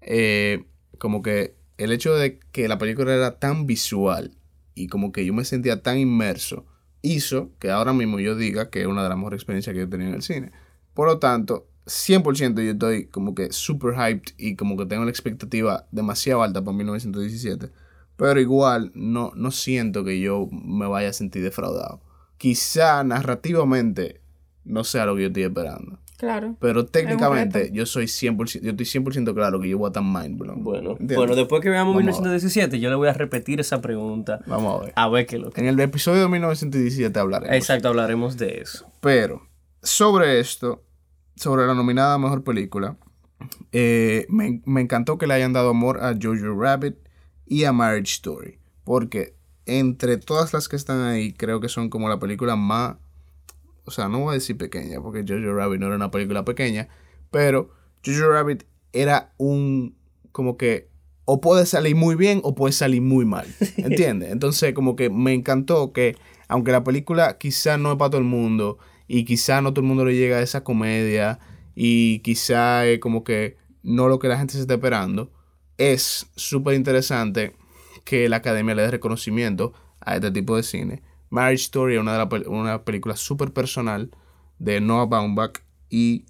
eh, 0.00 0.64
como 0.98 1.22
que 1.22 1.56
el 1.78 1.92
hecho 1.92 2.14
de 2.14 2.38
que 2.52 2.68
la 2.68 2.78
película 2.78 3.14
era 3.14 3.38
tan 3.38 3.66
visual 3.66 4.36
y 4.74 4.88
como 4.88 5.12
que 5.12 5.24
yo 5.24 5.32
me 5.34 5.44
sentía 5.44 5.82
tan 5.82 5.98
inmerso, 5.98 6.66
hizo 7.02 7.50
que 7.58 7.70
ahora 7.70 7.92
mismo 7.92 8.20
yo 8.20 8.36
diga 8.36 8.70
que 8.70 8.82
es 8.82 8.86
una 8.86 9.02
de 9.02 9.08
las 9.08 9.18
mejores 9.18 9.38
experiencias 9.38 9.74
que 9.74 9.82
he 9.82 9.86
tenido 9.86 10.10
en 10.10 10.16
el 10.16 10.22
cine. 10.22 10.52
Por 10.94 11.08
lo 11.08 11.18
tanto, 11.18 11.68
100% 11.86 12.62
yo 12.62 12.72
estoy 12.72 13.06
como 13.06 13.34
que 13.34 13.52
super 13.52 13.94
hyped 13.94 14.34
y 14.38 14.56
como 14.56 14.76
que 14.76 14.86
tengo 14.86 15.04
la 15.04 15.10
expectativa 15.10 15.86
demasiado 15.92 16.42
alta 16.42 16.62
para 16.62 16.76
1917. 16.76 17.70
Pero 18.16 18.40
igual 18.40 18.92
no, 18.94 19.32
no 19.36 19.50
siento 19.50 20.04
que 20.04 20.20
yo 20.20 20.48
me 20.50 20.86
vaya 20.86 21.10
a 21.10 21.12
sentir 21.12 21.42
defraudado. 21.42 22.00
Quizá 22.38 23.04
narrativamente 23.04 24.20
no 24.66 24.84
sea 24.84 25.06
lo 25.06 25.16
que 25.16 25.22
yo 25.22 25.28
estoy 25.28 25.44
esperando. 25.44 25.98
Claro. 26.16 26.56
Pero 26.60 26.86
técnicamente 26.86 27.70
yo 27.72 27.84
soy 27.84 28.06
100%, 28.06 28.60
yo 28.62 28.70
estoy 28.70 28.86
100% 28.86 29.34
claro 29.34 29.60
que 29.60 29.68
yo 29.68 29.78
voy 29.78 29.86
a 29.86 29.90
estar 29.90 30.02
mind 30.02 30.38
blown. 30.38 30.62
Bueno, 30.64 30.96
bueno, 30.98 31.36
después 31.36 31.60
que 31.60 31.68
veamos 31.68 31.94
1917, 31.94 32.80
yo 32.80 32.88
le 32.88 32.96
voy 32.96 33.08
a 33.08 33.12
repetir 33.12 33.60
esa 33.60 33.80
pregunta. 33.82 34.40
Vamos 34.46 34.80
a 34.80 34.84
ver. 34.84 34.92
A 34.96 35.08
ver 35.08 35.26
qué 35.26 35.38
lo 35.38 35.50
que... 35.50 35.60
En 35.60 35.66
el 35.66 35.78
episodio 35.78 36.22
de 36.22 36.28
1917 36.28 37.18
hablaremos. 37.18 37.54
Exacto, 37.54 37.88
hablaremos 37.88 38.38
de 38.38 38.60
eso. 38.62 38.90
Pero, 39.00 39.46
sobre 39.82 40.40
esto, 40.40 40.82
sobre 41.34 41.66
la 41.66 41.74
nominada 41.74 42.16
Mejor 42.16 42.42
Película, 42.42 42.96
eh, 43.72 44.26
me, 44.30 44.62
me 44.64 44.80
encantó 44.80 45.18
que 45.18 45.26
le 45.26 45.34
hayan 45.34 45.52
dado 45.52 45.68
amor 45.68 46.02
a 46.02 46.14
Jojo 46.20 46.58
Rabbit 46.58 46.96
y 47.44 47.64
a 47.64 47.72
Marriage 47.72 48.12
Story. 48.14 48.58
Porque 48.84 49.36
entre 49.66 50.16
todas 50.16 50.54
las 50.54 50.68
que 50.68 50.76
están 50.76 51.02
ahí, 51.02 51.34
creo 51.34 51.60
que 51.60 51.68
son 51.68 51.90
como 51.90 52.08
la 52.08 52.18
película 52.18 52.56
más 52.56 52.96
o 53.86 53.90
sea, 53.92 54.08
no 54.08 54.18
voy 54.18 54.32
a 54.32 54.34
decir 54.34 54.58
pequeña, 54.58 55.00
porque 55.00 55.24
Jojo 55.26 55.54
Rabbit 55.54 55.80
no 55.80 55.86
era 55.86 55.96
una 55.96 56.10
película 56.10 56.44
pequeña, 56.44 56.88
pero 57.30 57.70
Jojo 58.04 58.28
Rabbit 58.30 58.64
era 58.92 59.32
un, 59.38 59.96
como 60.32 60.56
que, 60.56 60.88
o 61.24 61.40
puede 61.40 61.66
salir 61.66 61.94
muy 61.94 62.16
bien 62.16 62.40
o 62.42 62.54
puede 62.54 62.72
salir 62.72 63.00
muy 63.00 63.24
mal, 63.24 63.46
¿entiendes? 63.76 64.32
Entonces, 64.32 64.74
como 64.74 64.96
que 64.96 65.08
me 65.08 65.32
encantó 65.32 65.92
que, 65.92 66.16
aunque 66.48 66.72
la 66.72 66.84
película 66.84 67.38
quizá 67.38 67.78
no 67.78 67.92
es 67.92 67.98
para 67.98 68.10
todo 68.10 68.20
el 68.20 68.26
mundo, 68.26 68.78
y 69.08 69.24
quizá 69.24 69.60
no 69.60 69.72
todo 69.72 69.82
el 69.82 69.88
mundo 69.88 70.04
le 70.04 70.16
llega 70.16 70.38
a 70.38 70.42
esa 70.42 70.64
comedia, 70.64 71.38
y 71.76 72.18
quizá 72.20 72.86
es 72.86 72.98
como 72.98 73.22
que 73.22 73.56
no 73.84 74.08
lo 74.08 74.18
que 74.18 74.26
la 74.28 74.36
gente 74.38 74.54
se 74.54 74.60
está 74.60 74.74
esperando, 74.74 75.30
es 75.78 76.26
súper 76.34 76.74
interesante 76.74 77.54
que 78.04 78.28
la 78.28 78.36
academia 78.36 78.74
le 78.74 78.82
dé 78.82 78.90
reconocimiento 78.90 79.74
a 80.00 80.16
este 80.16 80.32
tipo 80.32 80.56
de 80.56 80.64
cine 80.64 81.02
Marriage 81.30 81.64
Story, 81.64 81.96
una, 81.96 82.24
de 82.24 82.48
una 82.48 82.84
película 82.84 83.16
súper 83.16 83.52
personal 83.52 84.10
de 84.58 84.80
Noah 84.80 85.06
Baumbach 85.06 85.60
y 85.90 86.24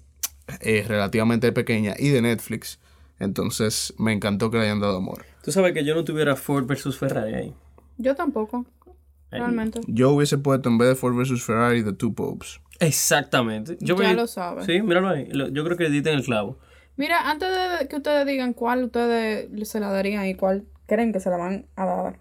es 0.47 0.59
eh, 0.61 0.85
relativamente 0.87 1.51
pequeña 1.51 1.93
y 1.97 2.09
de 2.09 2.21
Netflix. 2.21 2.79
Entonces 3.19 3.93
me 3.97 4.13
encantó 4.13 4.51
que 4.51 4.57
le 4.57 4.63
hayan 4.63 4.79
dado 4.79 4.97
amor. 4.97 5.25
Tú 5.43 5.51
sabes 5.51 5.73
que 5.73 5.83
yo 5.83 5.95
no 5.95 6.03
tuviera 6.03 6.35
Ford 6.35 6.65
versus 6.65 6.97
Ferrari 6.97 7.33
ahí. 7.33 7.53
Yo 7.97 8.15
tampoco. 8.15 8.65
Realmente. 9.31 9.81
Yo 9.87 10.11
hubiese 10.11 10.37
puesto 10.37 10.69
en 10.69 10.77
vez 10.77 10.89
de 10.89 10.95
Ford 10.95 11.15
versus 11.15 11.43
Ferrari 11.43 11.83
The 11.83 11.93
Two 11.93 12.13
Popes. 12.13 12.61
Exactamente. 12.79 13.77
Yo 13.81 13.95
ya 14.01 14.13
lo 14.13 14.27
sabes. 14.27 14.65
Sí, 14.65 14.81
míralo 14.81 15.09
ahí. 15.09 15.27
Yo 15.31 15.63
creo 15.63 15.77
que 15.77 15.87
editen 15.87 16.15
el 16.15 16.23
clavo. 16.23 16.57
Mira, 16.95 17.29
antes 17.29 17.49
de 17.49 17.87
que 17.87 17.97
ustedes 17.97 18.25
digan 18.25 18.53
cuál 18.53 18.85
ustedes 18.85 19.49
se 19.67 19.79
la 19.79 19.91
darían 19.91 20.25
y 20.25 20.35
cuál 20.35 20.65
creen 20.85 21.11
que 21.11 21.19
se 21.19 21.29
la 21.29 21.37
van 21.37 21.67
a 21.75 21.85
dar. 21.85 22.19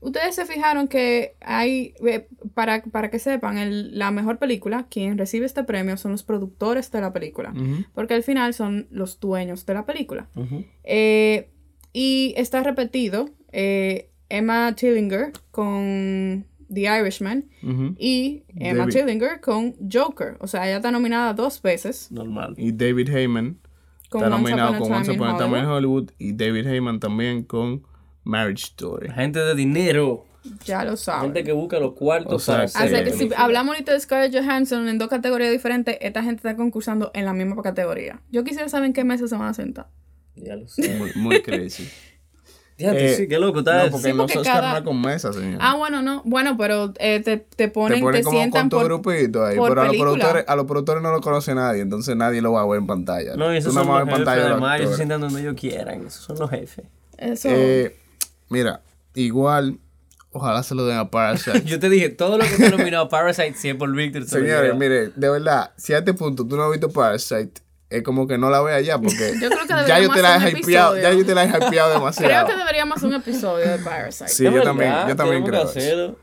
Ustedes 0.00 0.34
se 0.34 0.44
fijaron 0.46 0.88
que 0.88 1.36
hay, 1.40 1.94
eh, 2.06 2.28
para, 2.54 2.82
para 2.82 3.10
que 3.10 3.18
sepan, 3.18 3.98
la 3.98 4.10
mejor 4.10 4.38
película, 4.38 4.86
quien 4.90 5.16
recibe 5.16 5.46
este 5.46 5.64
premio 5.64 5.96
son 5.96 6.12
los 6.12 6.22
productores 6.22 6.90
de 6.90 7.00
la 7.00 7.12
película, 7.12 7.54
porque 7.94 8.14
al 8.14 8.22
final 8.22 8.54
son 8.54 8.86
los 8.90 9.20
dueños 9.20 9.64
de 9.66 9.74
la 9.74 9.86
película. 9.86 10.28
Eh, 10.84 11.50
y 11.92 12.34
está 12.36 12.62
repetido 12.62 13.30
eh, 13.52 14.10
Emma 14.28 14.74
Tillinger 14.74 15.32
con 15.50 16.46
The 16.72 16.80
Irishman 17.00 17.46
y 17.98 18.42
Emma 18.56 18.86
Tillinger 18.86 19.40
con 19.40 19.74
Joker. 19.90 20.36
O 20.40 20.46
sea, 20.46 20.66
ella 20.66 20.76
está 20.76 20.90
nominada 20.90 21.32
dos 21.32 21.62
veces. 21.62 22.12
Normal. 22.12 22.54
Y 22.56 22.72
David 22.72 23.08
Heyman 23.08 23.58
está 24.04 24.28
nominado 24.28 24.78
con 24.78 24.92
Once 24.92 25.10
Upon 25.10 25.28
a 25.28 25.38
Time 25.38 25.58
in 25.58 25.64
Hollywood 25.64 26.10
y 26.18 26.32
David 26.34 26.66
Heyman 26.66 27.00
también 27.00 27.42
con 27.42 27.82
Marriage 28.28 28.64
Story. 28.64 29.10
Gente 29.10 29.38
de 29.38 29.54
dinero. 29.54 30.26
Ya 30.64 30.84
lo 30.84 30.96
saben. 30.96 31.32
Gente 31.32 31.44
que 31.44 31.52
busca 31.52 31.80
los 31.80 31.94
cuartos 31.94 32.44
para 32.46 32.64
Así 32.64 32.94
que 33.04 33.12
si 33.12 33.30
hablamos 33.34 33.74
ahorita 33.74 33.92
de 33.92 34.00
Scarlett 34.00 34.34
Johansson 34.34 34.86
en 34.88 34.98
dos 34.98 35.08
categorías 35.08 35.50
diferentes, 35.50 35.96
esta 36.00 36.22
gente 36.22 36.36
está 36.36 36.54
concursando 36.54 37.10
en 37.14 37.24
la 37.24 37.32
misma 37.32 37.62
categoría. 37.62 38.20
Yo 38.30 38.44
quisiera 38.44 38.68
saber 38.68 38.86
en 38.86 38.92
qué 38.92 39.02
mesa 39.02 39.26
se 39.26 39.36
van 39.36 39.48
a 39.48 39.54
sentar. 39.54 39.88
Ya 40.36 40.56
lo 40.56 40.68
sé. 40.68 40.94
Muy, 40.96 41.10
muy 41.16 41.42
crazy. 41.42 41.88
Ya, 42.80 42.92
eh, 42.92 43.16
sí, 43.16 43.26
qué 43.26 43.40
loco 43.40 43.58
está 43.58 43.86
No, 43.86 43.90
porque 43.90 44.14
no 44.14 44.28
se 44.28 44.40
cada... 44.40 44.84
con 44.84 45.00
mesa, 45.00 45.32
señor. 45.32 45.58
Ah, 45.60 45.74
bueno, 45.74 46.00
no. 46.00 46.22
Bueno, 46.24 46.56
pero 46.56 46.94
eh, 47.00 47.18
te, 47.18 47.36
te 47.38 47.66
ponen, 47.66 47.98
te, 47.98 48.04
ponen 48.04 48.20
te 48.20 48.24
como 48.24 48.38
sientan 48.38 48.68
con 48.70 48.78
tu 48.78 48.84
grupito 48.84 49.44
ahí. 49.44 49.56
pero 49.60 49.82
a 49.82 49.86
los, 49.86 49.96
productores, 49.96 50.44
a 50.46 50.54
los 50.54 50.64
productores 50.64 51.02
no 51.02 51.10
lo 51.10 51.20
conoce 51.20 51.56
nadie, 51.56 51.82
entonces 51.82 52.14
nadie 52.14 52.40
lo 52.40 52.52
va 52.52 52.62
a 52.62 52.66
ver 52.68 52.78
en 52.78 52.86
pantalla. 52.86 53.34
No, 53.34 53.50
esos 53.50 53.74
son 53.74 53.84
los 53.84 54.08
jefes, 54.08 54.28
además, 54.28 54.78
ellos 54.78 54.90
se 54.92 54.96
sientan 54.98 55.20
donde 55.20 55.40
ellos 55.40 55.56
quieran. 55.58 56.06
Esos 56.06 56.22
son 56.22 56.38
los 56.38 56.50
jefes. 56.50 56.84
Eso... 57.16 57.48
Eh, 57.50 57.96
mira, 58.48 58.82
igual... 59.14 59.78
Ojalá 60.30 60.62
se 60.62 60.74
lo 60.74 60.84
den 60.84 60.98
a 60.98 61.10
Parasite. 61.10 61.62
Yo 61.64 61.80
te 61.80 61.88
dije, 61.88 62.10
todo 62.10 62.36
lo 62.36 62.44
que 62.44 62.50
te 62.50 62.70
nominado 62.70 63.04
a 63.04 63.08
Parasite, 63.08 63.54
siempre 63.54 63.88
por 63.88 63.96
Victor. 63.96 64.26
Señores, 64.26 64.76
mire, 64.76 65.08
de 65.08 65.30
verdad, 65.30 65.72
si 65.78 65.94
a 65.94 65.98
este 65.98 66.12
punto 66.12 66.46
tú 66.46 66.54
no 66.54 66.64
has 66.64 66.70
visto 66.70 66.90
Parasite, 66.90 67.62
es 67.90 68.02
como 68.02 68.26
que 68.26 68.36
no 68.36 68.50
la 68.50 68.60
vea 68.60 68.80
ya 68.80 68.98
porque 68.98 69.34
ya 69.86 70.00
yo 70.00 70.10
te 70.10 70.22
la 70.22 70.36
he 70.36 70.50
hypeado, 70.50 70.98
ya 70.98 71.12
yo 71.12 71.24
te 71.24 71.34
la 71.34 71.44
he 71.44 71.48
hypeado 71.48 71.90
demasiado. 71.94 72.28
Creo 72.28 72.46
que 72.46 72.56
deberíamos 72.56 73.02
un 73.02 73.14
episodio 73.14 73.68
de 73.68 73.78
Parasite. 73.78 74.28
Sí, 74.28 74.44
yo 74.44 74.62
también, 74.62 74.92
yo 75.08 75.16
también 75.16 75.44
creo. 75.44 76.16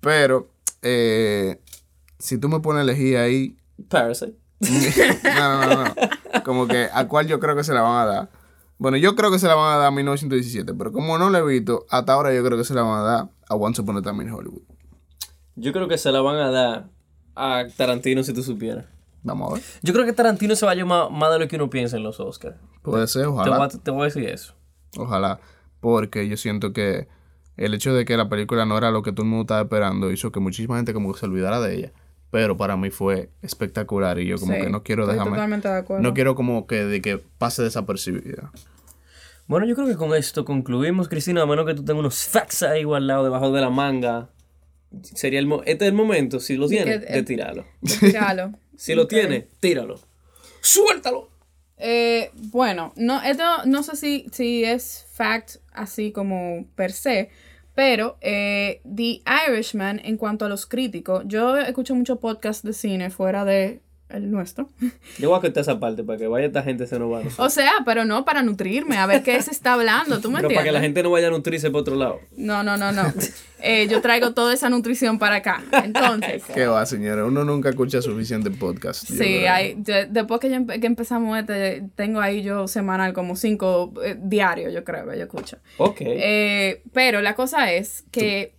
Pero 0.00 0.50
eh, 0.82 1.60
si 2.18 2.38
tú 2.38 2.48
me 2.48 2.60
pones 2.60 2.80
a 2.80 2.82
elegir 2.82 3.16
ahí 3.16 3.56
Parasite. 3.88 4.34
no, 4.60 5.66
no, 5.66 5.84
no, 5.84 5.94
Como 6.44 6.66
que 6.66 6.88
a 6.92 7.06
cuál 7.06 7.26
yo 7.26 7.40
creo 7.40 7.56
que 7.56 7.64
se 7.64 7.72
la 7.72 7.82
van 7.82 8.02
a 8.02 8.06
dar. 8.06 8.28
Bueno, 8.78 8.96
yo 8.96 9.16
creo 9.16 9.30
que 9.30 9.40
se 9.40 9.48
la 9.48 9.56
van 9.56 9.74
a 9.74 9.76
dar 9.78 9.86
a 9.88 9.90
1917, 9.90 10.72
pero 10.74 10.92
como 10.92 11.18
no 11.18 11.30
la 11.30 11.40
he 11.40 11.44
visto, 11.44 11.84
hasta 11.90 12.12
ahora 12.12 12.32
yo 12.32 12.44
creo 12.44 12.56
que 12.56 12.64
se 12.64 12.74
la 12.74 12.82
van 12.82 13.00
a 13.00 13.02
dar 13.02 13.28
a 13.48 13.54
Once 13.56 13.82
Upon 13.82 13.96
a 13.96 14.02
Time 14.02 14.22
in 14.22 14.30
Hollywood. 14.30 14.62
Yo 15.56 15.72
creo 15.72 15.88
que 15.88 15.98
se 15.98 16.12
la 16.12 16.20
van 16.20 16.36
a 16.36 16.50
dar 16.50 16.88
a 17.34 17.64
Tarantino 17.76 18.22
si 18.22 18.32
tú 18.32 18.42
supieras. 18.42 18.86
Vamos 19.24 19.50
a 19.50 19.54
ver. 19.54 19.62
Yo 19.82 19.92
creo 19.92 20.06
que 20.06 20.12
Tarantino 20.12 20.54
se 20.54 20.64
va 20.64 20.72
a 20.72 20.74
llamar 20.76 21.10
más 21.10 21.32
de 21.32 21.40
lo 21.40 21.48
que 21.48 21.56
uno 21.56 21.68
piensa 21.68 21.96
en 21.96 22.04
los 22.04 22.20
Oscars. 22.20 22.56
Puede 22.82 23.08
ser, 23.08 23.26
ojalá. 23.26 23.68
Te 23.68 23.90
voy, 23.90 24.02
a, 24.02 24.04
decir 24.04 24.24
eso. 24.28 24.54
Ojalá. 24.96 25.40
Porque 25.80 26.28
yo 26.28 26.36
siento 26.36 26.72
que 26.72 27.08
el 27.56 27.74
hecho 27.74 27.92
de 27.92 28.04
que 28.04 28.16
la 28.16 28.28
película 28.28 28.64
no 28.64 28.78
era 28.78 28.92
lo 28.92 29.02
que 29.02 29.10
todo 29.10 29.22
el 29.24 29.30
mundo 29.30 29.42
estaba 29.42 29.62
esperando 29.62 30.12
hizo 30.12 30.30
que 30.30 30.38
muchísima 30.38 30.76
gente 30.76 30.94
como 30.94 31.12
que 31.12 31.18
se 31.18 31.26
olvidara 31.26 31.60
de 31.60 31.76
ella. 31.76 31.92
Pero 32.30 32.56
para 32.56 32.76
mí 32.76 32.90
fue 32.90 33.30
espectacular 33.42 34.18
y 34.18 34.26
yo 34.26 34.38
como 34.38 34.52
que 34.52 34.68
no 34.68 34.82
quiero 34.82 35.06
dejarme... 35.06 35.32
Totalmente 35.32 35.68
de 35.68 35.78
acuerdo. 35.78 36.02
No 36.02 36.12
quiero 36.12 36.34
como 36.34 36.66
que, 36.66 36.84
de 36.84 37.00
que 37.00 37.18
pase 37.18 37.62
desapercibida. 37.62 38.52
Bueno, 39.46 39.66
yo 39.66 39.74
creo 39.74 39.86
que 39.86 39.96
con 39.96 40.14
esto 40.14 40.44
concluimos, 40.44 41.08
Cristina, 41.08 41.42
a 41.42 41.46
menos 41.46 41.64
que 41.64 41.74
tú 41.74 41.82
tengas 41.82 42.00
unos 42.00 42.24
facts 42.24 42.62
ahí 42.62 42.84
lado, 42.84 43.24
debajo 43.24 43.50
de 43.50 43.62
la 43.62 43.70
manga. 43.70 44.28
Sería 45.02 45.40
el 45.40 45.50
este 45.64 45.86
es 45.86 45.88
el 45.88 45.94
momento, 45.94 46.38
si 46.38 46.56
lo 46.56 46.68
tienes, 46.68 47.00
de 47.00 47.22
tirarlo. 47.22 47.64
Tirarlo. 48.00 48.52
Si 48.78 48.94
lo 48.94 49.08
tiene, 49.08 49.48
tíralo. 49.58 49.98
¡Suéltalo! 50.60 51.30
Eh, 51.78 52.30
bueno, 52.34 52.92
no, 52.94 53.20
esto 53.22 53.42
no 53.66 53.82
sé 53.82 53.96
si, 53.96 54.26
si 54.30 54.62
es 54.62 55.04
fact 55.12 55.56
así 55.72 56.12
como 56.12 56.64
per 56.76 56.92
se, 56.92 57.30
pero 57.78 58.18
eh, 58.22 58.80
The 58.92 59.22
Irishman, 59.48 60.00
en 60.02 60.16
cuanto 60.16 60.44
a 60.44 60.48
los 60.48 60.66
críticos, 60.66 61.22
yo 61.28 61.56
escucho 61.56 61.94
muchos 61.94 62.18
podcasts 62.18 62.64
de 62.64 62.72
cine 62.72 63.08
fuera 63.08 63.44
de 63.44 63.82
el 64.08 64.30
nuestro. 64.30 64.68
Yo 65.18 65.30
voy 65.30 65.38
a 65.38 65.42
quitar 65.42 65.60
esa 65.60 65.78
parte 65.78 66.02
para 66.02 66.18
que 66.18 66.26
vaya 66.26 66.46
esta 66.46 66.62
gente 66.62 66.86
se 66.86 66.98
nos 66.98 67.10
vaya. 67.10 67.28
O 67.36 67.50
sea, 67.50 67.72
pero 67.84 68.04
no 68.04 68.24
para 68.24 68.42
nutrirme, 68.42 68.96
a 68.96 69.06
ver 69.06 69.22
qué 69.22 69.40
se 69.42 69.50
está 69.50 69.74
hablando, 69.74 70.20
¿tú 70.20 70.30
me 70.30 70.40
pero 70.40 70.48
para 70.48 70.64
que 70.64 70.72
la 70.72 70.80
gente 70.80 71.02
no 71.02 71.10
vaya 71.10 71.28
a 71.28 71.30
nutrirse 71.30 71.70
por 71.70 71.82
otro 71.82 71.96
lado. 71.96 72.20
No, 72.36 72.62
no, 72.62 72.76
no, 72.76 72.92
no. 72.92 73.12
Eh, 73.60 73.88
yo 73.88 74.00
traigo 74.00 74.34
toda 74.34 74.54
esa 74.54 74.70
nutrición 74.70 75.18
para 75.18 75.36
acá. 75.36 75.64
Entonces. 75.84 76.44
¿Qué 76.54 76.66
va, 76.66 76.86
señora? 76.86 77.24
Uno 77.24 77.42
nunca 77.42 77.70
escucha 77.70 78.00
suficiente 78.00 78.52
podcast. 78.52 79.04
Sí, 79.04 79.46
hay, 79.46 79.76
después 80.08 80.40
que, 80.40 80.64
que, 80.80 80.86
empezamos 80.86 81.36
este, 81.36 81.84
tengo 81.96 82.20
ahí 82.20 82.42
yo 82.42 82.68
semanal 82.68 83.12
como 83.12 83.34
cinco 83.34 83.92
eh, 84.04 84.16
diarios, 84.16 84.72
yo 84.72 84.84
creo, 84.84 85.12
yo 85.12 85.22
escucho. 85.24 85.58
Ok. 85.78 85.96
Eh, 86.00 86.82
pero 86.92 87.20
la 87.20 87.34
cosa 87.34 87.72
es 87.72 88.04
que 88.12 88.54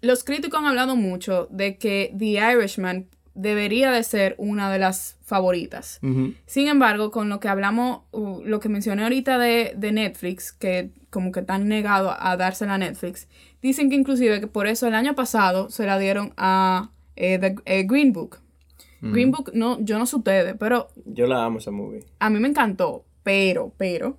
los 0.00 0.24
críticos 0.24 0.58
han 0.58 0.66
hablado 0.66 0.96
mucho 0.96 1.46
de 1.50 1.76
que 1.76 2.14
The 2.18 2.54
Irishman 2.54 3.08
debería 3.34 3.90
de 3.90 4.02
ser 4.02 4.34
una 4.38 4.70
de 4.70 4.78
las 4.78 5.16
favoritas. 5.22 6.00
Sin 6.46 6.68
embargo, 6.68 7.10
con 7.10 7.28
lo 7.28 7.40
que 7.40 7.48
hablamos, 7.48 8.02
uh, 8.10 8.42
lo 8.44 8.60
que 8.60 8.68
mencioné 8.68 9.02
ahorita 9.04 9.38
de, 9.38 9.92
Netflix, 9.92 10.52
que 10.52 10.90
como 11.10 11.32
que 11.32 11.40
están 11.40 11.68
negados 11.68 12.14
a 12.18 12.36
dársela 12.36 12.74
a 12.74 12.78
Netflix, 12.78 13.28
dicen 13.62 13.90
que 13.90 13.96
inclusive 13.96 14.40
que 14.40 14.46
por 14.46 14.66
eso 14.66 14.86
el 14.86 14.94
año 14.94 15.14
pasado 15.14 15.70
se 15.70 15.86
la 15.86 15.98
dieron 15.98 16.32
a 16.36 16.90
eh, 17.16 17.56
eh, 17.64 17.84
Green 17.84 18.12
Book. 18.12 18.38
Green 19.02 19.30
Book, 19.30 19.52
no, 19.54 19.80
yo 19.80 19.98
no 19.98 20.04
sé 20.04 20.16
ustedes, 20.16 20.56
pero... 20.58 20.88
Yo 21.06 21.26
la 21.26 21.42
amo 21.42 21.58
esa 21.58 21.70
movie. 21.70 22.04
A 22.18 22.28
mí 22.28 22.38
me 22.38 22.48
encantó, 22.48 23.06
pero, 23.22 23.72
pero, 23.78 24.18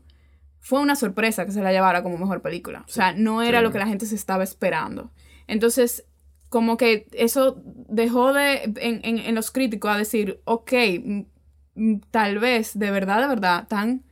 fue 0.60 0.80
una 0.80 0.96
sorpresa 0.96 1.46
que 1.46 1.52
se 1.52 1.62
la 1.62 1.72
llevara 1.72 2.02
como 2.02 2.18
mejor 2.18 2.42
película. 2.42 2.84
O 2.88 2.92
sea, 2.92 3.14
no 3.14 3.44
era 3.44 3.62
lo 3.62 3.72
que 3.72 3.78
la 3.78 3.86
gente 3.86 4.08
se 4.08 4.16
estaba 4.16 4.44
esperando. 4.44 5.12
Entonces, 5.46 6.06
como 6.52 6.76
que 6.76 7.08
eso 7.14 7.62
dejó 7.66 8.34
de, 8.34 8.64
en, 8.76 9.00
en, 9.04 9.20
en 9.20 9.36
los 9.36 9.52
críticos 9.52 9.90
a 9.90 9.98
decir, 9.98 10.42
ok, 10.44 10.74
tal 12.12 12.40
vez, 12.40 12.78
de 12.78 12.92
verdad, 12.92 13.22
de 13.22 13.28
verdad, 13.30 13.68
tan 13.70 14.04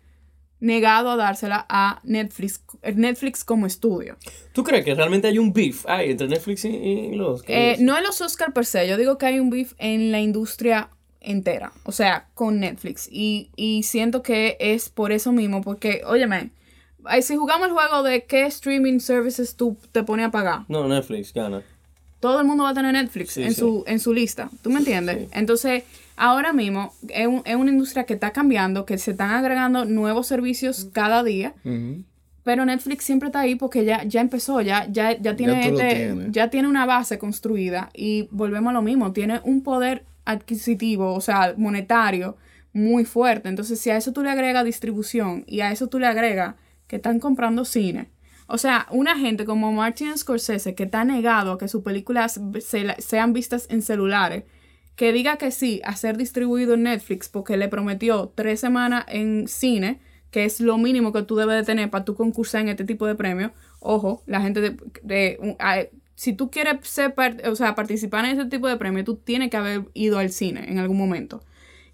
negado 0.61 1.11
a 1.11 1.17
dársela 1.17 1.65
a 1.67 1.99
Netflix, 2.05 2.63
Netflix 2.95 3.43
como 3.43 3.65
estudio. 3.65 4.15
¿Tú 4.53 4.63
crees 4.63 4.85
que 4.85 4.95
realmente 4.95 5.27
hay 5.27 5.37
un 5.37 5.51
beef 5.51 5.83
entre 5.89 6.29
Netflix 6.29 6.63
y, 6.63 7.11
los 7.13 7.43
eh, 7.45 7.75
No 7.81 7.97
en 7.97 8.05
los 8.05 8.21
Oscar 8.21 8.53
per 8.53 8.65
se, 8.65 8.87
yo 8.87 8.95
digo 8.95 9.17
que 9.17 9.25
hay 9.25 9.41
un 9.41 9.49
beef 9.49 9.73
en 9.77 10.13
la 10.13 10.21
industria 10.21 10.91
entera, 11.19 11.73
o 11.83 11.91
sea, 11.91 12.29
con 12.35 12.61
Netflix. 12.61 13.09
Y, 13.11 13.51
y 13.57 13.83
siento 13.83 14.23
que 14.23 14.55
es 14.61 14.87
por 14.87 15.11
eso 15.11 15.33
mismo, 15.33 15.61
porque, 15.61 16.03
óyeme, 16.05 16.51
si 17.21 17.35
jugamos 17.35 17.67
el 17.67 17.73
juego 17.73 18.01
de 18.01 18.23
qué 18.23 18.45
streaming 18.45 18.99
services 18.99 19.57
tú 19.57 19.75
te 19.91 20.03
pones 20.03 20.27
a 20.27 20.31
pagar. 20.31 20.61
No, 20.69 20.87
Netflix 20.87 21.33
gana 21.33 21.63
todo 22.19 22.41
el 22.41 22.47
mundo 22.47 22.63
va 22.63 22.71
a 22.71 22.73
tener 22.73 22.93
Netflix 22.93 23.37
en, 23.37 23.53
Su, 23.53 23.83
en 23.87 23.99
su 23.99 24.13
lista. 24.13 24.49
¿Tú 24.61 24.69
me 24.69 24.79
entiendes? 24.79 25.27
Entonces, 25.31 25.83
ahora 26.15 26.53
mismo 26.53 26.93
es, 27.07 27.27
una 27.27 27.71
industria 27.71 28.03
que 28.03 28.13
está 28.13 28.31
cambiando, 28.31 28.85
que 28.85 28.97
se 28.97 29.11
están 29.11 29.31
agregando 29.31 29.85
nuevos 29.85 30.27
servicios 30.27 30.89
cada 30.91 31.23
día. 31.23 31.53
Pero 32.43 32.65
Netflix 32.65 33.03
siempre 33.03 33.27
está 33.27 33.41
ahí 33.41 33.55
porque 33.55 33.85
ya, 33.85 34.03
ya 34.03 34.21
empezó, 34.21 34.61
ya, 34.61 34.87
ya, 34.89 35.15
ya, 35.19 35.35
tiene 35.35 35.67
este, 35.67 36.15
ya 36.29 36.49
tiene 36.49 36.67
una 36.67 36.85
base 36.85 37.19
construida 37.19 37.89
y 37.93 38.27
volvemos 38.31 38.71
a 38.71 38.73
lo 38.73 38.81
mismo, 38.81 39.11
tiene 39.11 39.39
un 39.43 39.61
poder 39.61 40.03
adquisitivo, 40.25 41.13
o 41.13 41.21
sea, 41.21 41.53
monetario 41.57 42.37
muy 42.73 43.05
fuerte. 43.05 43.49
Entonces, 43.49 43.79
si 43.79 43.89
a 43.89 43.97
eso 43.97 44.13
tú 44.13 44.23
le 44.23 44.31
agregas 44.31 44.65
distribución 44.65 45.43
y 45.47 45.61
a 45.61 45.71
eso 45.71 45.87
tú 45.87 45.99
le 45.99 46.07
agregas 46.07 46.55
que 46.87 46.95
están 46.95 47.19
comprando 47.19 47.65
cine, 47.65 48.07
o 48.49 48.57
sea, 48.57 48.87
una 48.89 49.15
gente 49.17 49.45
como 49.45 49.71
Martin 49.71 50.17
Scorsese 50.17 50.73
que 50.73 50.83
está 50.83 51.03
negado 51.05 51.51
a 51.51 51.57
que 51.59 51.67
sus 51.67 51.83
películas 51.83 52.41
sean 52.97 53.31
vistas 53.31 53.67
en 53.69 53.83
celulares, 53.83 54.43
que 54.95 55.13
diga 55.13 55.37
que 55.37 55.51
sí 55.51 55.81
a 55.85 55.95
ser 55.95 56.17
distribuido 56.17 56.73
en 56.73 56.83
Netflix 56.83 57.29
porque 57.29 57.57
le 57.57 57.69
prometió 57.69 58.33
tres 58.33 58.59
semanas 58.59 59.05
en 59.07 59.47
cine, 59.47 59.99
que 60.31 60.45
es 60.45 60.59
lo 60.59 60.79
mínimo 60.79 61.13
que 61.13 61.21
tú 61.21 61.35
debes 61.35 61.57
de 61.57 61.63
tener 61.63 61.91
para 61.91 62.05
tú 62.05 62.15
concursar 62.15 62.61
en 62.61 62.69
este 62.69 62.85
tipo 62.85 63.05
de 63.05 63.13
premios. 63.13 63.51
Ojo, 63.79 64.23
la 64.25 64.41
gente 64.41 64.75
de, 65.03 65.57
si 66.15 66.33
tú 66.33 66.49
quieres 66.49 66.87
ser 66.87 67.13
o 67.45 67.55
sea, 67.55 67.75
participar 67.75 68.25
en 68.25 68.31
este 68.31 68.45
tipo 68.45 68.67
de 68.67 68.77
premios, 68.77 69.05
tú 69.05 69.15
tienes 69.15 69.51
que 69.51 69.57
haber 69.57 69.83
ido 69.93 70.17
al 70.17 70.31
cine 70.31 70.65
en 70.67 70.79
algún 70.79 70.97
momento. 70.97 71.43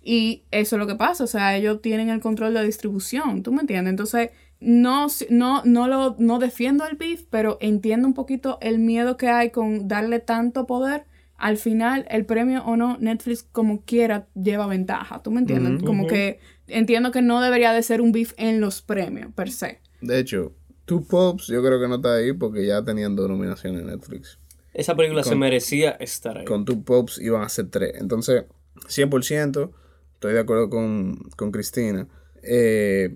Y 0.01 0.43
eso 0.51 0.75
es 0.75 0.79
lo 0.79 0.87
que 0.87 0.95
pasa, 0.95 1.23
o 1.23 1.27
sea, 1.27 1.57
ellos 1.57 1.81
tienen 1.81 2.09
el 2.09 2.21
control 2.21 2.53
de 2.53 2.63
distribución, 2.63 3.43
¿tú 3.43 3.51
me 3.51 3.61
entiendes? 3.61 3.89
Entonces, 3.89 4.29
no, 4.59 5.07
no, 5.29 5.61
no, 5.63 5.87
lo, 5.87 6.15
no 6.19 6.39
defiendo 6.39 6.85
el 6.85 6.95
beef, 6.95 7.23
pero 7.29 7.57
entiendo 7.61 8.07
un 8.07 8.13
poquito 8.13 8.57
el 8.61 8.79
miedo 8.79 9.17
que 9.17 9.27
hay 9.27 9.51
con 9.51 9.87
darle 9.87 10.19
tanto 10.19 10.65
poder. 10.65 11.05
Al 11.37 11.57
final, 11.57 12.05
el 12.09 12.25
premio 12.25 12.63
o 12.63 12.77
no, 12.77 12.97
Netflix 12.97 13.43
como 13.43 13.81
quiera 13.83 14.27
lleva 14.35 14.67
ventaja. 14.67 15.21
¿Tú 15.21 15.31
me 15.31 15.41
entiendes? 15.41 15.83
Como 15.83 16.07
que 16.07 16.39
entiendo 16.67 17.11
que 17.11 17.21
no 17.21 17.41
debería 17.41 17.73
de 17.73 17.83
ser 17.83 18.01
un 18.01 18.11
beef 18.11 18.33
en 18.37 18.61
los 18.61 18.81
premios, 18.81 19.33
per 19.33 19.51
se. 19.51 19.79
De 20.01 20.17
hecho, 20.17 20.53
Two 20.85 21.03
Pops 21.05 21.47
yo 21.47 21.61
creo 21.61 21.79
que 21.79 21.87
no 21.87 21.95
está 21.95 22.15
ahí 22.15 22.31
porque 22.31 22.65
ya 22.65 22.83
tenían 22.83 23.15
dos 23.15 23.29
nominaciones 23.29 23.81
en 23.81 23.87
Netflix. 23.87 24.39
Esa 24.73 24.95
película 24.95 25.23
se 25.23 25.35
merecía 25.35 25.91
estar 25.91 26.37
ahí. 26.37 26.45
Con 26.45 26.63
Two 26.65 26.83
Pops 26.83 27.19
iban 27.19 27.41
a 27.41 27.49
ser 27.49 27.69
tres. 27.69 27.93
Entonces, 27.95 28.45
100%, 28.87 29.71
estoy 30.13 30.33
de 30.33 30.39
acuerdo 30.39 30.69
con, 30.69 31.17
con 31.35 31.51
Cristina. 31.51 32.07
Eh, 32.43 33.15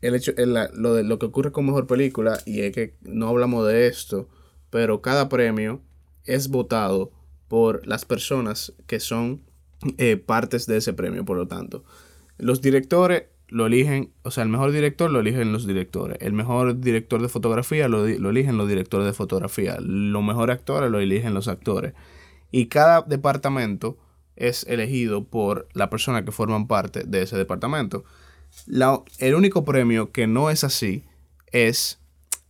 el 0.00 0.14
hecho, 0.14 0.32
lo, 0.36 0.94
de, 0.94 1.04
lo 1.04 1.18
que 1.18 1.26
ocurre 1.26 1.52
con 1.52 1.66
mejor 1.66 1.86
película, 1.86 2.40
y 2.46 2.60
es 2.60 2.72
que 2.72 2.96
no 3.02 3.28
hablamos 3.28 3.66
de 3.66 3.86
esto, 3.86 4.28
pero 4.70 5.02
cada 5.02 5.28
premio 5.28 5.80
es 6.24 6.48
votado 6.48 7.12
por 7.48 7.86
las 7.86 8.04
personas 8.04 8.72
que 8.86 9.00
son 9.00 9.42
eh, 9.98 10.16
partes 10.16 10.66
de 10.66 10.76
ese 10.76 10.92
premio, 10.92 11.24
por 11.24 11.36
lo 11.36 11.48
tanto. 11.48 11.84
Los 12.38 12.62
directores 12.62 13.24
lo 13.48 13.66
eligen, 13.66 14.12
o 14.22 14.30
sea, 14.30 14.44
el 14.44 14.48
mejor 14.48 14.72
director 14.72 15.10
lo 15.10 15.20
eligen 15.20 15.52
los 15.52 15.66
directores, 15.66 16.18
el 16.20 16.32
mejor 16.32 16.78
director 16.80 17.20
de 17.20 17.28
fotografía 17.28 17.88
lo, 17.88 18.06
lo 18.06 18.30
eligen 18.30 18.56
los 18.56 18.68
directores 18.68 19.06
de 19.06 19.12
fotografía, 19.12 19.76
los 19.80 20.22
mejores 20.22 20.56
actores 20.56 20.90
lo 20.90 21.00
eligen 21.00 21.34
los 21.34 21.48
actores. 21.48 21.94
Y 22.52 22.66
cada 22.66 23.02
departamento 23.02 23.98
es 24.36 24.64
elegido 24.68 25.24
por 25.24 25.68
la 25.74 25.90
persona 25.90 26.24
que 26.24 26.32
forman 26.32 26.66
parte 26.66 27.04
de 27.04 27.22
ese 27.22 27.36
departamento. 27.36 28.04
El 29.18 29.34
único 29.34 29.64
premio 29.64 30.12
que 30.12 30.26
no 30.26 30.50
es 30.50 30.64
así 30.64 31.04
es 31.52 32.00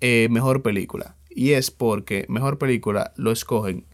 eh, 0.01 0.29
mejor 0.31 0.63
película. 0.63 1.17
Y 1.29 1.53
es 1.53 1.71
porque 1.71 2.27
mejor 2.29 2.59
película 2.59 3.13
lo 3.17 3.31
escogen 3.31 3.87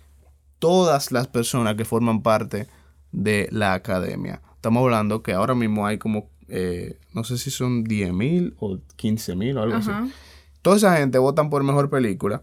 todas 0.58 1.12
las 1.12 1.28
personas 1.28 1.76
que 1.76 1.84
forman 1.84 2.22
parte 2.22 2.66
de 3.12 3.48
la 3.52 3.74
academia. 3.74 4.42
Estamos 4.54 4.82
hablando 4.82 5.22
que 5.22 5.32
ahora 5.32 5.54
mismo 5.54 5.86
hay 5.86 5.98
como, 5.98 6.30
eh, 6.48 6.98
no 7.12 7.24
sé 7.24 7.38
si 7.38 7.50
son 7.50 7.84
10 7.84 8.12
mil 8.12 8.54
o 8.58 8.78
15 8.96 9.36
mil 9.36 9.58
o 9.58 9.62
algo 9.62 9.76
así. 9.76 9.90
Toda 10.62 10.76
esa 10.76 10.96
gente 10.96 11.18
votan 11.18 11.50
por 11.50 11.62
mejor 11.62 11.90
película. 11.90 12.42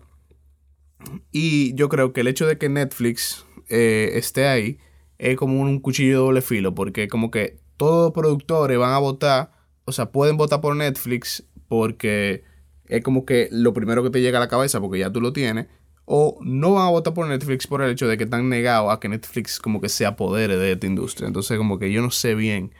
Y 1.32 1.73
yo 1.76 1.89
creo 1.89 2.13
que 2.13 2.21
el 2.21 2.28
hecho 2.28 2.47
de 2.47 2.58
que 2.58 2.69
Netflix 2.69 3.45
eh, 3.67 4.12
esté 4.13 4.47
ahí 4.47 4.78
es 5.17 5.38
como 5.38 5.60
un 5.60 5.80
cuchillo 5.80 6.10
de 6.10 6.17
doble 6.17 6.41
filo, 6.41 6.76
porque 6.76 7.08
como 7.08 7.32
que 7.32 7.60
todos 7.78 8.06
los 8.06 8.13
productores 8.13 8.78
van 8.78 8.93
a 8.93 8.99
votar, 8.99 9.52
o 9.86 9.91
sea, 9.91 10.12
pueden 10.12 10.38
votar 10.38 10.62
por 10.62 10.76
Netflix 10.76 11.43
porque 11.67 12.43
es 12.88 13.04
como 13.04 13.26
que 13.26 13.50
lo 13.52 13.74
primero 13.74 14.04
que 14.04 14.10
te 14.10 14.22
llega 14.22 14.38
a 14.38 14.41
la 14.41 14.48
cabeza 14.48 14.80
porque 14.80 15.00
ya 15.00 15.12
tú 15.12 15.22
lo 15.22 15.34
tienes, 15.34 15.67
o 16.06 16.38
no 16.41 16.74
van 16.74 16.88
a 16.88 16.89
votar 16.89 17.13
por 17.13 17.28
Netflix 17.28 17.65
por 17.67 17.82
el 17.82 17.91
hecho 17.91 18.08
de 18.08 18.17
que 18.17 18.26
están 18.26 18.50
negados 18.50 18.93
a 18.93 19.00
que 19.00 19.08
Netflix 19.08 19.60
como 19.60 19.80
que 19.80 19.89
se 19.89 20.06
apodere 20.06 20.58
de 20.58 20.74
esta 20.74 20.86
industria. 20.86 21.28
Entonces 21.28 21.58
como 21.58 21.80
que 21.80 21.91
yo 21.91 22.02
no 22.02 22.12
sé 22.12 22.36
bien 22.36 22.74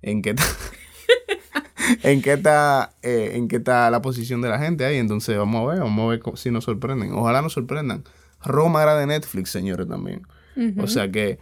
en 0.00 0.22
qué 0.22 0.30
está, 0.30 0.44
en 2.02 2.22
qué 2.22 2.32
está, 2.32 2.94
eh, 3.02 3.32
en 3.34 3.48
qué 3.48 3.56
está 3.56 3.90
la 3.90 4.00
posición 4.00 4.40
de 4.40 4.48
la 4.48 4.58
gente 4.58 4.84
ahí. 4.84 4.96
Entonces 4.96 5.36
vamos 5.36 5.62
a 5.62 5.72
ver, 5.72 5.82
vamos 5.82 6.04
a 6.04 6.08
ver 6.08 6.22
si 6.36 6.50
nos 6.50 6.64
sorprenden. 6.64 7.12
Ojalá 7.12 7.42
nos 7.42 7.52
sorprendan. 7.52 8.04
Roma 8.42 8.82
era 8.82 8.96
de 8.96 9.06
Netflix, 9.06 9.50
señores, 9.50 9.86
también. 9.86 10.26
O 10.78 10.86
sea 10.86 11.10
que 11.10 11.38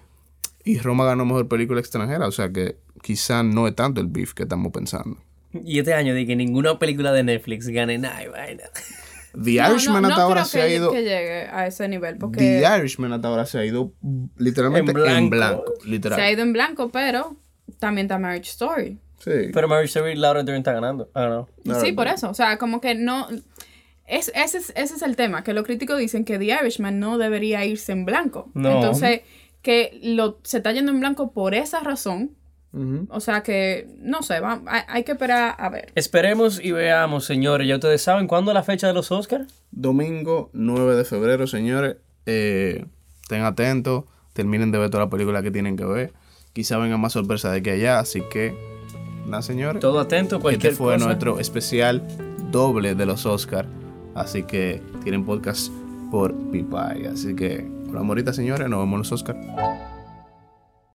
y 0.65 0.79
Roma 0.79 1.05
ganó 1.05 1.25
mejor 1.25 1.49
película 1.49 1.81
extranjera, 1.81 2.27
o 2.27 2.33
sea 2.33 2.51
que 2.51 2.77
quizá 3.03 3.43
no 3.43 3.67
es 3.67 3.75
tanto 3.75 4.01
el 4.01 4.09
beef 4.09 4.35
que 4.35 4.43
estamos 4.45 4.73
pensando. 4.73 5.19
Y 5.53 5.79
este 5.79 5.95
año 5.95 6.15
de 6.15 6.27
que 6.27 6.37
ninguna 6.37 6.79
película 6.79 7.13
de 7.13 7.25
Netflix 7.25 7.69
gane 7.69 7.99
nada, 7.99 8.21
vaina. 8.31 8.65
The 9.33 9.51
Irishman 9.53 10.05
hasta 10.05 10.23
ahora 10.23 10.45
se 10.45 10.61
ha 10.61 10.69
ido. 10.69 10.91
que 10.91 11.03
llegue 11.03 11.49
a 11.51 11.67
ese 11.67 11.89
nivel. 11.89 12.19
Porque 12.19 12.39
The 12.39 12.79
Irishman 12.79 13.13
hasta 13.13 13.29
ahora 13.29 13.47
se 13.47 13.59
ha 13.59 13.65
ido 13.65 13.93
literalmente 14.37 14.93
en 14.93 15.31
blanco. 15.31 15.75
literal. 15.85 16.19
Se 16.19 16.25
ha 16.25 16.33
ido 16.33 16.43
en 16.43 16.53
blanco, 16.53 16.91
pero 16.91 17.37
también 17.79 18.07
está 18.07 18.19
Marriage 18.19 18.51
Story. 18.51 18.99
Sí. 19.19 19.51
Pero 19.53 19.69
Marriage 19.69 19.99
Story, 19.99 20.17
Laura 20.17 20.43
Dern 20.43 20.59
está 20.59 20.73
ganando. 20.73 21.11
Ah, 21.15 21.47
no. 21.65 21.81
Sí, 21.81 21.93
por 21.93 22.09
eso. 22.09 22.31
O 22.31 22.35
sea, 22.35 22.59
como 22.59 22.81
que 22.81 22.95
no. 22.95 23.29
Es, 24.07 24.33
ese, 24.35 24.59
es, 24.59 24.73
ese 24.75 24.95
es 24.97 25.03
el 25.03 25.15
tema, 25.15 25.45
que 25.45 25.53
los 25.53 25.65
críticos 25.65 25.97
dicen 25.99 26.25
que 26.25 26.37
The 26.39 26.47
Irishman 26.61 26.99
no 26.99 27.17
debería 27.17 27.65
irse 27.65 27.93
en 27.93 28.05
blanco. 28.05 28.51
No. 28.55 28.75
Entonces, 28.77 29.21
que 29.63 29.99
lo, 30.03 30.39
se 30.43 30.59
está 30.59 30.73
yendo 30.73 30.93
en 30.93 31.01
blanco 31.01 31.33
por 31.33 31.55
esa 31.55 31.81
razón. 31.81 32.33
O 33.09 33.19
sea 33.19 33.43
que, 33.43 33.89
no 33.99 34.23
sé, 34.23 34.41
hay, 34.67 35.03
que 35.03 35.11
esperar 35.11 35.57
a 35.59 35.69
ver. 35.71 35.91
Esperemos 35.97 36.65
y 36.65 36.71
veamos, 36.71 37.25
señores. 37.25 37.67
Ya 37.67 37.75
ustedes 37.75 38.01
saben, 38.01 38.29
¿cuándo 38.29 38.53
es 38.53 38.55
la 38.55 38.63
fecha 38.63 38.87
de 38.87 38.95
los 38.95 39.11
Oscars? 39.11 39.53
Domingo 39.73 40.51
9 40.53 40.95
de 40.95 41.05
febrero, 41.05 41.49
señores. 41.49 41.97
Eh, 42.27 42.87
estén 43.23 43.43
atentos, 43.43 44.05
terminen 44.35 44.71
de 44.71 44.79
ver 44.79 44.89
toda 44.89 45.07
la 45.07 45.11
película 45.11 45.43
que 45.43 45.51
tienen 45.51 45.77
que 45.77 45.85
ver. 45.85 46.13
Quizá 46.53 46.79
venga 46.79 46.97
más 46.97 47.13
sorpresa 47.13 47.51
de 47.51 47.61
que 47.61 47.73
allá, 47.73 47.99
así 47.99 48.23
que, 48.31 48.55
nada, 49.27 49.43
señores. 49.43 49.81
Todo 49.81 49.99
atento, 49.99 50.39
cualquier 50.39 50.73
Este 50.73 50.77
fue 50.77 50.97
nuestro 50.97 51.41
especial 51.41 52.07
doble 52.53 52.95
de 52.95 53.05
los 53.05 53.27
Oscars. 53.27 53.69
Así 54.15 54.45
que 54.45 54.81
tienen 55.03 55.25
podcast 55.25 55.73
por 56.13 56.37
Pipay. 56.51 57.07
Así 57.07 57.35
que 57.35 57.67
Hola, 57.91 58.03
morita, 58.03 58.33
señores. 58.33 58.69
Nos 58.69 58.79
vemos 58.79 58.95
en 58.95 58.99
los 58.99 59.13
Oscar. 59.13 59.37